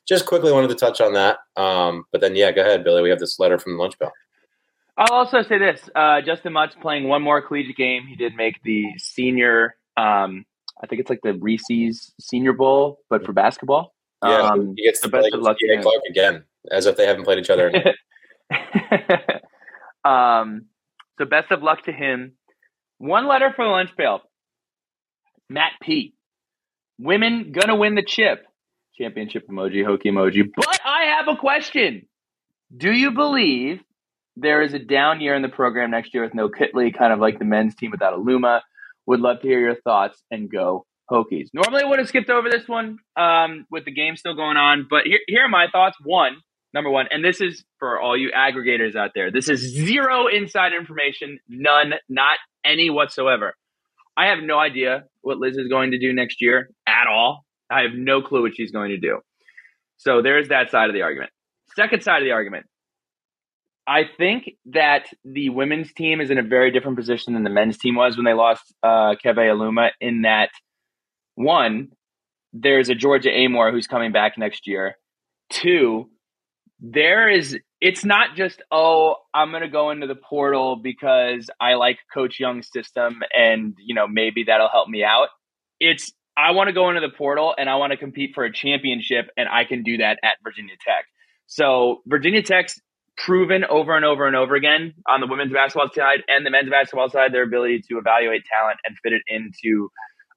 just 0.08 0.26
quickly 0.26 0.52
wanted 0.52 0.70
to 0.70 0.76
touch 0.76 1.02
on 1.02 1.14
that. 1.14 1.40
Um, 1.56 2.06
but 2.12 2.22
then 2.22 2.36
yeah, 2.36 2.52
go 2.52 2.62
ahead, 2.62 2.84
Billy. 2.84 3.02
We 3.02 3.10
have 3.10 3.20
this 3.20 3.40
letter 3.40 3.58
from 3.58 3.74
the 3.74 3.80
lunch 3.80 3.98
bell. 4.00 4.12
I'll 4.98 5.14
also 5.14 5.44
say 5.44 5.58
this: 5.58 5.90
uh, 5.96 6.22
Justyn 6.22 6.54
Mutts' 6.54 6.76
playing 6.82 7.08
one 7.08 7.22
more 7.22 7.42
collegiate 7.42 7.78
game. 7.78 8.08
He 8.08 8.16
did 8.16 8.36
make 8.36 8.62
the 8.64 8.86
senior. 8.98 9.76
Um, 9.96 10.46
I 10.82 10.88
think 10.88 11.02
it's 11.02 11.10
like 11.10 11.22
the 11.24 11.34
Reese's 11.34 12.14
Senior 12.20 12.54
Bowl, 12.54 13.00
but 13.10 13.26
for 13.26 13.34
basketball. 13.34 13.94
Yeah, 14.24 14.50
Um, 14.50 14.74
he 14.76 14.84
gets 14.84 15.00
the 15.02 15.10
best 15.10 15.34
of 15.34 15.42
luck 15.42 15.58
to 15.60 15.82
Clark 15.82 16.02
again, 16.10 16.44
as 16.72 16.86
if 16.86 16.98
they 16.98 17.06
haven't 17.06 17.24
played 17.24 17.40
each 17.40 17.50
other. 17.50 17.72
um, 20.06 20.66
so 21.18 21.26
best 21.26 21.52
of 21.52 21.62
luck 21.62 21.84
to 21.84 21.92
him. 21.92 22.34
One 22.98 23.28
letter 23.28 23.54
for 23.56 23.66
the 23.66 23.72
lunch 23.72 23.96
pail. 23.96 24.22
Matt 25.50 25.74
P. 25.82 26.14
Women 27.00 27.52
gonna 27.52 27.76
win 27.76 27.96
the 27.96 28.04
chip. 28.04 28.46
Championship 28.98 29.48
emoji, 29.48 29.86
Hokie 29.86 30.12
emoji. 30.12 30.44
But 30.56 30.80
I 30.84 31.04
have 31.18 31.28
a 31.28 31.38
question. 31.38 32.08
Do 32.76 32.92
you 32.92 33.12
believe 33.12 33.82
there 34.36 34.62
is 34.62 34.74
a 34.74 34.80
down 34.80 35.22
year 35.22 35.36
in 35.36 35.44
the 35.44 35.50
program 35.50 35.92
next 35.92 36.14
year 36.14 36.24
with 36.24 36.34
no 36.34 36.50
Kitley, 36.50 36.98
kind 36.98 37.14
of 37.14 37.20
like 37.20 37.38
the 37.38 37.46
men's 37.46 37.76
team 37.76 37.92
without 37.92 38.14
Aluma? 38.18 38.62
Would 39.06 39.20
love 39.20 39.42
to 39.42 39.48
hear 39.48 39.60
your 39.60 39.76
thoughts 39.76 40.22
and 40.32 40.52
go 40.52 40.86
Hokies. 41.10 41.48
Normally, 41.54 41.84
I 41.84 41.88
would 41.88 42.00
have 42.00 42.08
skipped 42.08 42.30
over 42.30 42.50
this 42.50 42.68
one 42.68 42.98
um, 43.16 43.66
with 43.72 43.86
the 43.86 43.92
game 43.92 44.16
still 44.16 44.36
going 44.36 44.58
on, 44.58 44.88
but 44.90 45.04
here, 45.06 45.20
here 45.28 45.46
are 45.46 45.50
my 45.50 45.68
thoughts. 45.72 45.98
One, 46.04 46.38
number 46.74 46.90
one, 46.90 47.08
and 47.10 47.24
this 47.24 47.40
is 47.42 47.64
for 47.80 48.00
all 48.00 48.18
you 48.18 48.32
aggregators 48.36 48.96
out 48.96 49.12
there. 49.16 49.32
This 49.32 49.50
is 49.50 49.60
zero 49.62 50.28
inside 50.28 50.74
information, 50.74 51.40
none, 51.48 51.94
not 52.10 52.38
any 52.66 52.90
whatsoever. 52.90 53.56
I 54.18 54.28
have 54.28 54.40
no 54.42 54.58
idea 54.58 55.06
what 55.22 55.38
Liz 55.38 55.58
is 55.58 55.68
going 55.68 55.92
to 55.92 56.00
do 56.00 56.12
next 56.12 56.42
year 56.42 56.70
at 56.88 57.08
all. 57.08 57.46
I 57.70 57.82
have 57.82 57.92
no 57.94 58.22
clue 58.22 58.42
what 58.42 58.56
she's 58.56 58.72
going 58.72 58.90
to 58.90 58.98
do. 58.98 59.20
So 59.98 60.22
there's 60.22 60.50
that 60.50 60.72
side 60.72 60.90
of 60.90 60.94
the 60.94 61.04
argument. 61.04 61.32
Second 61.76 62.04
side 62.04 62.22
of 62.22 62.26
the 62.26 62.32
argument. 62.32 62.66
I 63.88 64.02
think 64.18 64.52
that 64.74 65.08
the 65.24 65.50
women's 65.50 65.94
team 65.94 66.20
is 66.20 66.30
in 66.30 66.38
a 66.38 66.44
very 66.44 66.72
different 66.72 66.98
position 66.98 67.34
than 67.34 67.44
the 67.44 67.50
men's 67.50 67.78
team 67.78 67.96
was 67.96 68.18
when 68.18 68.26
they 68.26 68.34
lost 68.34 68.74
uh, 68.84 69.16
Keve 69.24 69.38
Aluma. 69.38 69.92
In 70.02 70.24
that, 70.24 70.50
one, 71.38 71.90
there's 72.52 72.90
a 72.90 72.96
Georgia 72.96 73.30
Amoore 73.30 73.72
who's 73.72 73.86
coming 73.86 74.12
back 74.12 74.38
next 74.40 74.66
year. 74.66 74.96
Two, 75.52 76.10
there 76.80 77.30
is. 77.30 77.58
It's 77.80 78.04
not 78.04 78.36
just 78.36 78.64
oh, 78.72 79.16
I'm 79.36 79.52
going 79.52 79.62
to 79.62 79.70
go 79.70 79.92
into 79.92 80.08
the 80.08 80.16
portal 80.16 80.78
because 80.82 81.50
I 81.62 81.76
like 81.76 82.00
Coach 82.12 82.40
Young's 82.40 82.70
system, 82.72 83.22
and 83.36 83.76
you 83.80 83.94
know 83.94 84.08
maybe 84.08 84.46
that'll 84.46 84.68
help 84.68 84.90
me 84.90 85.04
out. 85.04 85.28
It's 85.80 86.12
I 86.36 86.52
want 86.52 86.70
to 86.70 86.74
go 86.74 86.90
into 86.90 87.02
the 87.02 87.16
portal 87.16 87.54
and 87.58 87.70
I 87.70 87.76
want 87.76 87.92
to 87.92 87.98
compete 87.98 88.32
for 88.34 88.44
a 88.44 88.52
championship, 88.52 89.28
and 89.38 89.48
I 89.48 89.64
can 89.64 89.84
do 89.84 89.98
that 89.98 90.18
at 90.24 90.38
Virginia 90.44 90.76
Tech. 90.84 91.06
So 91.46 92.02
Virginia 92.08 92.42
Tech's 92.42 92.82
proven 93.16 93.64
over 93.64 93.96
and 93.96 94.06
over 94.06 94.26
and 94.26 94.36
over 94.36 94.56
again 94.56 94.94
on 95.08 95.22
the 95.22 95.28
women's 95.28 95.54
basketball 95.54 95.90
side 95.94 96.24
and 96.28 96.46
the 96.46 96.52
men's 96.52 96.70
basketball 96.70 97.10
side 97.10 97.32
their 97.32 97.44
ability 97.44 97.84
to 97.90 97.98
evaluate 97.98 98.44
talent 98.46 98.80
and 98.86 98.96
fit 99.04 99.14
it 99.14 99.22
into 99.28 99.90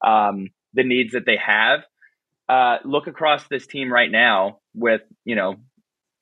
um, 0.05 0.49
the 0.75 0.85
needs 0.85 1.13
that 1.13 1.27
they 1.27 1.37
have. 1.37 1.81
Uh, 2.49 2.79
look 2.85 3.07
across 3.07 3.47
this 3.49 3.67
team 3.67 3.93
right 3.93 4.11
now 4.11 4.59
with 4.75 5.03
you 5.25 5.37
know 5.37 5.57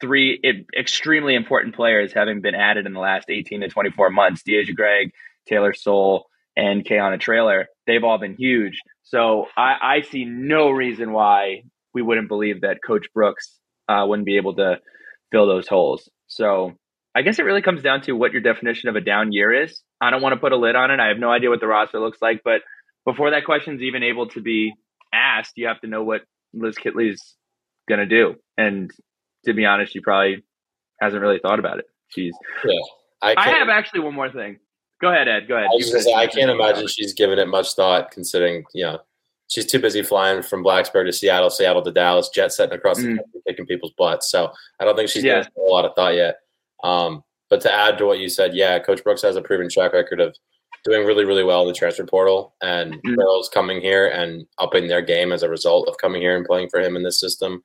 three 0.00 0.40
extremely 0.78 1.34
important 1.34 1.74
players 1.74 2.12
having 2.12 2.40
been 2.40 2.54
added 2.54 2.86
in 2.86 2.92
the 2.92 3.00
last 3.00 3.30
18 3.30 3.62
to 3.62 3.68
24 3.68 4.10
months 4.10 4.42
D'Asia 4.42 4.74
Gregg, 4.74 5.12
Taylor 5.48 5.72
Soule, 5.72 6.26
and 6.56 6.84
Kayana 6.84 7.18
Traylor. 7.18 7.66
They've 7.86 8.04
all 8.04 8.18
been 8.18 8.36
huge. 8.36 8.80
So 9.04 9.46
I, 9.56 9.76
I 9.80 10.00
see 10.02 10.24
no 10.24 10.70
reason 10.70 11.12
why 11.12 11.62
we 11.94 12.02
wouldn't 12.02 12.28
believe 12.28 12.60
that 12.60 12.78
Coach 12.86 13.06
Brooks 13.14 13.58
uh, 13.88 14.04
wouldn't 14.06 14.26
be 14.26 14.36
able 14.36 14.54
to 14.56 14.76
fill 15.32 15.46
those 15.46 15.66
holes. 15.66 16.08
So 16.26 16.74
I 17.14 17.22
guess 17.22 17.38
it 17.38 17.44
really 17.44 17.62
comes 17.62 17.82
down 17.82 18.02
to 18.02 18.12
what 18.12 18.32
your 18.32 18.42
definition 18.42 18.88
of 18.88 18.96
a 18.96 19.00
down 19.00 19.32
year 19.32 19.64
is. 19.64 19.82
I 20.00 20.10
don't 20.10 20.22
want 20.22 20.34
to 20.34 20.40
put 20.40 20.52
a 20.52 20.56
lid 20.56 20.76
on 20.76 20.90
it. 20.90 21.00
I 21.00 21.08
have 21.08 21.18
no 21.18 21.30
idea 21.30 21.48
what 21.48 21.60
the 21.60 21.66
roster 21.66 21.98
looks 21.98 22.18
like, 22.20 22.42
but 22.44 22.60
before 23.08 23.30
that 23.30 23.46
question 23.46 23.74
is 23.74 23.80
even 23.80 24.02
able 24.02 24.28
to 24.28 24.42
be 24.42 24.74
asked, 25.14 25.52
you 25.56 25.66
have 25.66 25.80
to 25.80 25.86
know 25.86 26.04
what 26.04 26.22
Liz 26.52 26.76
Kitley's 26.76 27.36
going 27.88 28.00
to 28.00 28.06
do. 28.06 28.34
And 28.58 28.90
to 29.46 29.54
be 29.54 29.64
honest, 29.64 29.94
she 29.94 30.00
probably 30.00 30.44
hasn't 31.00 31.22
really 31.22 31.38
thought 31.38 31.58
about 31.58 31.78
it. 31.78 31.86
She's. 32.08 32.34
Yeah, 32.66 32.72
I, 33.22 33.34
I 33.36 33.48
have 33.48 33.70
actually 33.70 34.00
one 34.00 34.14
more 34.14 34.30
thing. 34.30 34.58
Go 35.00 35.08
ahead, 35.08 35.26
Ed. 35.26 35.48
Go 35.48 35.56
ahead. 35.56 35.70
I, 35.74 35.80
say, 35.80 36.12
I 36.12 36.26
can't 36.26 36.50
imagine 36.50 36.86
she's 36.86 37.14
given 37.14 37.38
it 37.38 37.48
much 37.48 37.72
thought, 37.74 38.10
considering 38.10 38.64
you 38.74 38.84
know 38.84 38.98
she's 39.46 39.64
too 39.64 39.78
busy 39.78 40.02
flying 40.02 40.42
from 40.42 40.62
Blacksburg 40.62 41.06
to 41.06 41.12
Seattle, 41.12 41.48
Seattle 41.48 41.82
to 41.82 41.92
Dallas, 41.92 42.28
jet 42.28 42.52
setting 42.52 42.76
across 42.76 42.98
mm. 42.98 43.02
the 43.02 43.08
country, 43.08 43.40
kicking 43.46 43.66
people's 43.66 43.92
butts. 43.96 44.30
So 44.30 44.52
I 44.80 44.84
don't 44.84 44.96
think 44.96 45.08
she's 45.08 45.24
yeah. 45.24 45.36
given 45.36 45.52
a 45.66 45.70
lot 45.70 45.86
of 45.86 45.94
thought 45.94 46.14
yet. 46.14 46.36
Um, 46.84 47.22
but 47.48 47.62
to 47.62 47.72
add 47.72 47.96
to 47.98 48.06
what 48.06 48.18
you 48.18 48.28
said, 48.28 48.54
yeah, 48.54 48.78
Coach 48.80 49.02
Brooks 49.02 49.22
has 49.22 49.36
a 49.36 49.40
proven 49.40 49.70
track 49.70 49.94
record 49.94 50.20
of 50.20 50.36
doing 50.84 51.06
really, 51.06 51.24
really 51.24 51.44
well 51.44 51.62
in 51.62 51.68
the 51.68 51.74
transfer 51.74 52.04
portal, 52.04 52.54
and 52.62 52.94
mm. 53.02 53.16
girls 53.16 53.48
coming 53.48 53.80
here 53.80 54.06
and 54.08 54.46
upping 54.58 54.88
their 54.88 55.02
game 55.02 55.32
as 55.32 55.42
a 55.42 55.48
result 55.48 55.88
of 55.88 55.98
coming 55.98 56.22
here 56.22 56.36
and 56.36 56.46
playing 56.46 56.68
for 56.68 56.80
him 56.80 56.96
in 56.96 57.02
this 57.02 57.20
system. 57.20 57.62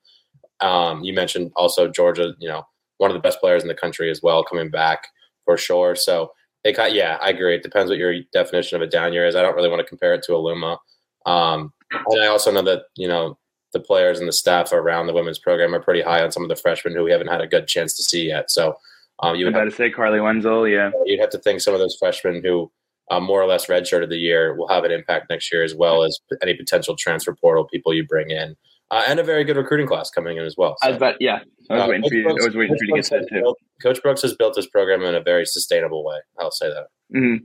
Um, 0.60 1.04
you 1.04 1.14
mentioned 1.14 1.52
also 1.56 1.88
Georgia, 1.88 2.34
you 2.40 2.48
know, 2.48 2.66
one 2.98 3.12
of 3.12 3.16
the 3.16 3.22
best 3.22 3.40
players 3.40 3.62
in 3.62 3.68
the 3.68 3.76
country 3.76 4.10
as 4.10 4.22
well, 4.22 4.44
coming 4.44 4.70
back 4.70 5.08
for 5.46 5.58
sure. 5.58 5.96
So 5.96 6.32
it 6.64 6.78
got, 6.78 6.94
yeah, 6.94 7.18
I 7.22 7.30
agree. 7.30 7.56
It 7.56 7.64
depends 7.64 7.90
what 7.90 8.00
your 8.00 8.14
definition 8.32 8.76
of 8.78 8.82
a 8.82 8.90
down 8.90 9.12
year 9.12 9.26
is. 9.26 9.36
I 9.36 9.42
don't 9.42 9.56
really 9.56 9.70
want 9.70 9.82
to 9.82 9.88
compare 9.88 10.14
it 10.14 10.24
to 10.24 10.32
Aluma. 10.32 10.78
Um, 11.26 11.74
and 11.92 12.24
I 12.24 12.28
also 12.28 12.52
know 12.52 12.62
that, 12.62 12.84
you 12.96 13.08
know, 13.08 13.38
the 13.74 13.80
players 13.80 14.20
and 14.20 14.28
the 14.28 14.34
staff 14.34 14.72
around 14.72 15.08
the 15.08 15.14
women's 15.14 15.40
program 15.40 15.74
are 15.76 15.82
pretty 15.82 16.02
high 16.02 16.24
on 16.24 16.32
some 16.32 16.44
of 16.44 16.50
the 16.50 16.56
freshmen 16.56 16.96
who 16.96 17.04
we 17.04 17.12
haven't 17.12 17.28
had 17.28 17.42
a 17.42 17.48
good 17.48 17.68
chance 17.68 17.96
to 17.96 18.04
see 18.04 18.28
yet. 18.28 18.52
So 18.52 18.78
um, 19.20 19.36
you 19.36 19.46
would 19.46 19.56
have 19.56 19.68
to 19.68 19.76
say 19.76 19.90
Carleigh 19.90 20.24
Wenzel, 20.24 20.68
yeah. 20.68 20.92
You'd 21.06 21.20
have 21.20 21.32
to 21.32 21.40
think 21.40 21.60
some 21.60 21.74
of 21.74 21.80
those 21.80 21.98
freshmen 21.98 22.42
who 22.44 22.72
um, 23.12 23.24
more 23.24 23.42
or 23.42 23.48
less 23.48 23.68
redshirted 23.68 24.10
the 24.10 24.18
year 24.18 24.56
will 24.56 24.68
have 24.68 24.84
an 24.84 24.92
impact 24.92 25.30
next 25.30 25.52
year 25.52 25.64
as 25.64 25.76
well 25.76 26.04
as 26.04 26.20
any 26.42 26.54
potential 26.54 26.96
transfer 26.98 27.36
portal 27.36 27.66
people 27.66 27.94
you 27.94 28.06
bring 28.06 28.30
in. 28.30 28.56
Uh, 28.92 29.04
and 29.08 29.20
a 29.20 29.24
very 29.24 29.44
good 29.44 29.58
recruiting 29.58 29.88
class 29.88 30.12
coming 30.12 30.38
in 30.38 30.46
as 30.46 30.56
well. 30.56 30.76
So, 30.82 30.88
I 30.88 30.90
was 30.92 30.98
about, 30.98 31.16
yeah, 31.20 31.40
I 31.70 31.74
was 31.74 31.84
uh, 31.84 31.88
waiting 31.90 32.10
for 32.10 32.16
you. 32.16 32.24
Brooks, 32.24 32.44
I 32.44 32.48
was 32.48 32.56
waiting 32.56 32.78
for 32.78 32.86
you 32.86 32.96
to 32.96 33.02
get 33.02 33.10
that 33.10 33.28
too. 33.28 33.42
Built, 33.42 33.58
Coach 33.82 34.04
Brooks 34.04 34.22
has 34.22 34.36
built 34.36 34.56
this 34.56 34.68
program 34.68 35.02
in 35.02 35.16
a 35.16 35.22
very 35.22 35.46
sustainable 35.46 36.06
way. 36.06 36.18
I'll 36.40 36.52
say 36.52 36.70
that. 36.70 36.88
Mm-hmm. 37.16 37.44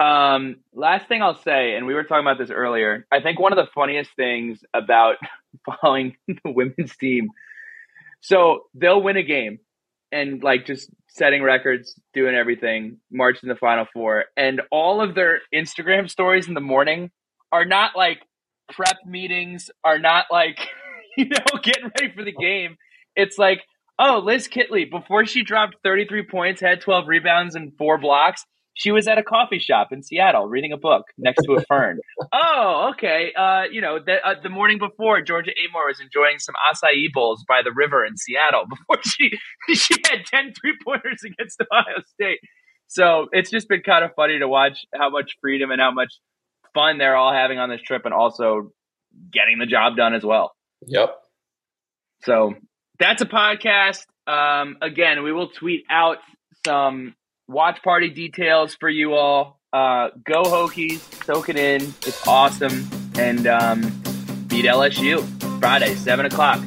Um, 0.00 0.56
last 0.74 1.08
thing 1.08 1.22
I'll 1.22 1.40
say, 1.40 1.74
and 1.74 1.86
we 1.86 1.94
were 1.94 2.04
talking 2.04 2.24
about 2.24 2.38
this 2.38 2.50
earlier. 2.50 3.06
I 3.10 3.20
think 3.20 3.40
one 3.40 3.52
of 3.52 3.56
the 3.56 3.70
funniest 3.74 4.10
things 4.14 4.60
about 4.74 5.16
following 5.80 6.16
the 6.28 6.36
women's 6.44 6.96
team, 6.96 7.28
so 8.20 8.64
they'll 8.74 9.02
win 9.02 9.16
a 9.16 9.22
game, 9.22 9.58
and 10.12 10.42
like 10.42 10.66
just 10.66 10.90
setting 11.08 11.42
records, 11.42 11.98
doing 12.14 12.34
everything, 12.34 12.98
marching 13.10 13.48
the 13.48 13.56
final 13.56 13.86
four, 13.92 14.26
and 14.36 14.62
all 14.70 15.00
of 15.00 15.14
their 15.14 15.40
Instagram 15.54 16.08
stories 16.08 16.48
in 16.48 16.54
the 16.54 16.60
morning 16.60 17.10
are 17.52 17.64
not 17.64 17.92
like 17.96 18.18
prep 18.72 18.98
meetings 19.06 19.70
are 19.82 19.98
not 19.98 20.26
like 20.30 20.58
you 21.16 21.26
know 21.26 21.60
getting 21.62 21.90
ready 21.98 22.12
for 22.14 22.24
the 22.24 22.32
game. 22.32 22.76
It's 23.16 23.38
like, 23.38 23.62
oh, 23.98 24.22
Liz 24.24 24.48
Kitley 24.48 24.88
before 24.90 25.26
she 25.26 25.42
dropped 25.42 25.76
33 25.82 26.24
points, 26.30 26.60
had 26.60 26.80
12 26.80 27.08
rebounds 27.08 27.54
and 27.54 27.72
four 27.76 27.98
blocks. 27.98 28.44
She 28.78 28.92
was 28.92 29.08
at 29.08 29.18
a 29.18 29.24
coffee 29.24 29.58
shop 29.58 29.88
in 29.90 30.04
Seattle 30.04 30.46
reading 30.46 30.72
a 30.72 30.76
book 30.76 31.06
next 31.18 31.42
to 31.42 31.54
a 31.54 31.62
fern. 31.62 31.98
oh, 32.32 32.92
okay. 32.92 33.32
Uh, 33.36 33.64
you 33.68 33.80
know, 33.80 33.98
the, 33.98 34.24
uh, 34.24 34.34
the 34.40 34.48
morning 34.48 34.78
before, 34.78 35.20
Georgia 35.20 35.50
Amoore 35.50 35.88
was 35.88 35.98
enjoying 36.00 36.38
some 36.38 36.54
acai 36.54 37.06
bowls 37.12 37.44
by 37.48 37.62
the 37.64 37.72
river 37.72 38.06
in 38.06 38.16
Seattle 38.16 38.66
before 38.70 39.02
she 39.02 39.30
she 39.74 39.94
had 40.08 40.24
10 40.24 40.52
three 40.54 40.74
pointers 40.86 41.22
against 41.26 41.60
Ohio 41.60 42.04
State. 42.14 42.38
So 42.86 43.26
it's 43.32 43.50
just 43.50 43.68
been 43.68 43.82
kind 43.82 44.04
of 44.04 44.12
funny 44.14 44.38
to 44.38 44.46
watch 44.46 44.86
how 44.94 45.10
much 45.10 45.32
freedom 45.40 45.72
and 45.72 45.80
how 45.80 45.90
much 45.90 46.14
fun 46.72 46.98
they're 46.98 47.16
all 47.16 47.32
having 47.32 47.58
on 47.58 47.68
this 47.68 47.82
trip 47.82 48.02
and 48.04 48.14
also 48.14 48.70
getting 49.32 49.58
the 49.58 49.66
job 49.66 49.96
done 49.96 50.14
as 50.14 50.22
well. 50.22 50.52
Yep. 50.86 51.16
So 52.22 52.54
that's 53.00 53.22
a 53.22 53.26
podcast. 53.26 54.04
Um, 54.28 54.76
again, 54.82 55.24
we 55.24 55.32
will 55.32 55.48
tweet 55.48 55.84
out 55.90 56.18
some 56.64 57.16
watch 57.48 57.82
party 57.82 58.10
details 58.10 58.74
for 58.74 58.88
you 58.88 59.14
all. 59.14 59.58
Uh, 59.72 60.10
go 60.24 60.42
Hokies, 60.42 61.00
soak 61.24 61.48
it 61.48 61.56
in. 61.56 61.82
It's 62.06 62.26
awesome. 62.26 62.88
And 63.18 63.46
um, 63.46 63.80
beat 64.46 64.64
LSU 64.64 65.24
Friday, 65.58 65.94
7 65.94 66.26
o'clock. 66.26 66.60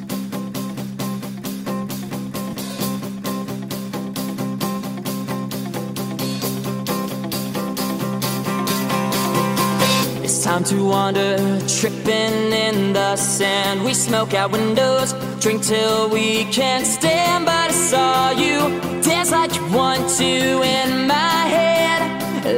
It's 10.22 10.44
time 10.44 10.64
to 10.64 10.84
wander, 10.84 11.60
tripping 11.68 12.52
in 12.52 12.92
the 12.92 13.16
sand. 13.16 13.84
We 13.84 13.94
smoke 13.94 14.34
out 14.34 14.50
windows, 14.52 15.12
drink 15.40 15.62
till 15.62 16.10
we 16.10 16.44
can't 16.46 16.86
stand. 16.86 17.46
But 17.46 17.70
I 17.70 17.72
saw 17.72 18.30
you 18.30 19.01
like 19.32 19.54
you 19.56 19.66
want 19.74 20.08
to 20.10 20.62
in 20.62 21.06
my 21.06 21.46
head. 21.56 22.00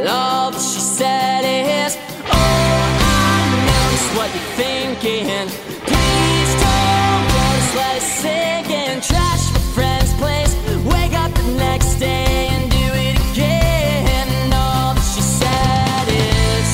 All 0.09 0.51
that 0.51 0.61
she 0.61 0.81
said 0.81 1.45
is, 1.45 1.97
Oh, 2.27 2.35
I 2.35 3.41
know 3.67 3.85
just 3.95 4.11
what 4.17 4.29
you're 4.35 4.53
thinking. 4.59 5.47
Please 5.87 6.53
don't 6.65 7.25
go, 7.35 7.45
just 7.57 7.75
let 7.79 8.03
it. 8.27 9.03
Trash 9.05 9.45
my 9.55 9.61
friend's 9.77 10.13
place, 10.15 10.53
wake 10.85 11.15
up 11.15 11.33
the 11.35 11.47
next 11.57 11.95
day. 12.01 12.49
And 12.51 12.71
do 12.71 12.87
it 13.07 13.17
again. 13.31 14.53
All 14.53 14.95
that 14.95 15.09
she 15.15 15.23
said 15.23 16.07
is, 16.11 16.69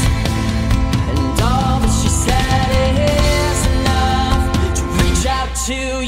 and 1.13 1.41
all 1.43 1.79
that 1.85 1.95
she 2.01 2.09
said 2.09 2.71
is 2.97 3.61
enough 3.75 4.43
to 5.67 5.75
you 5.75 5.99
and 5.99 6.00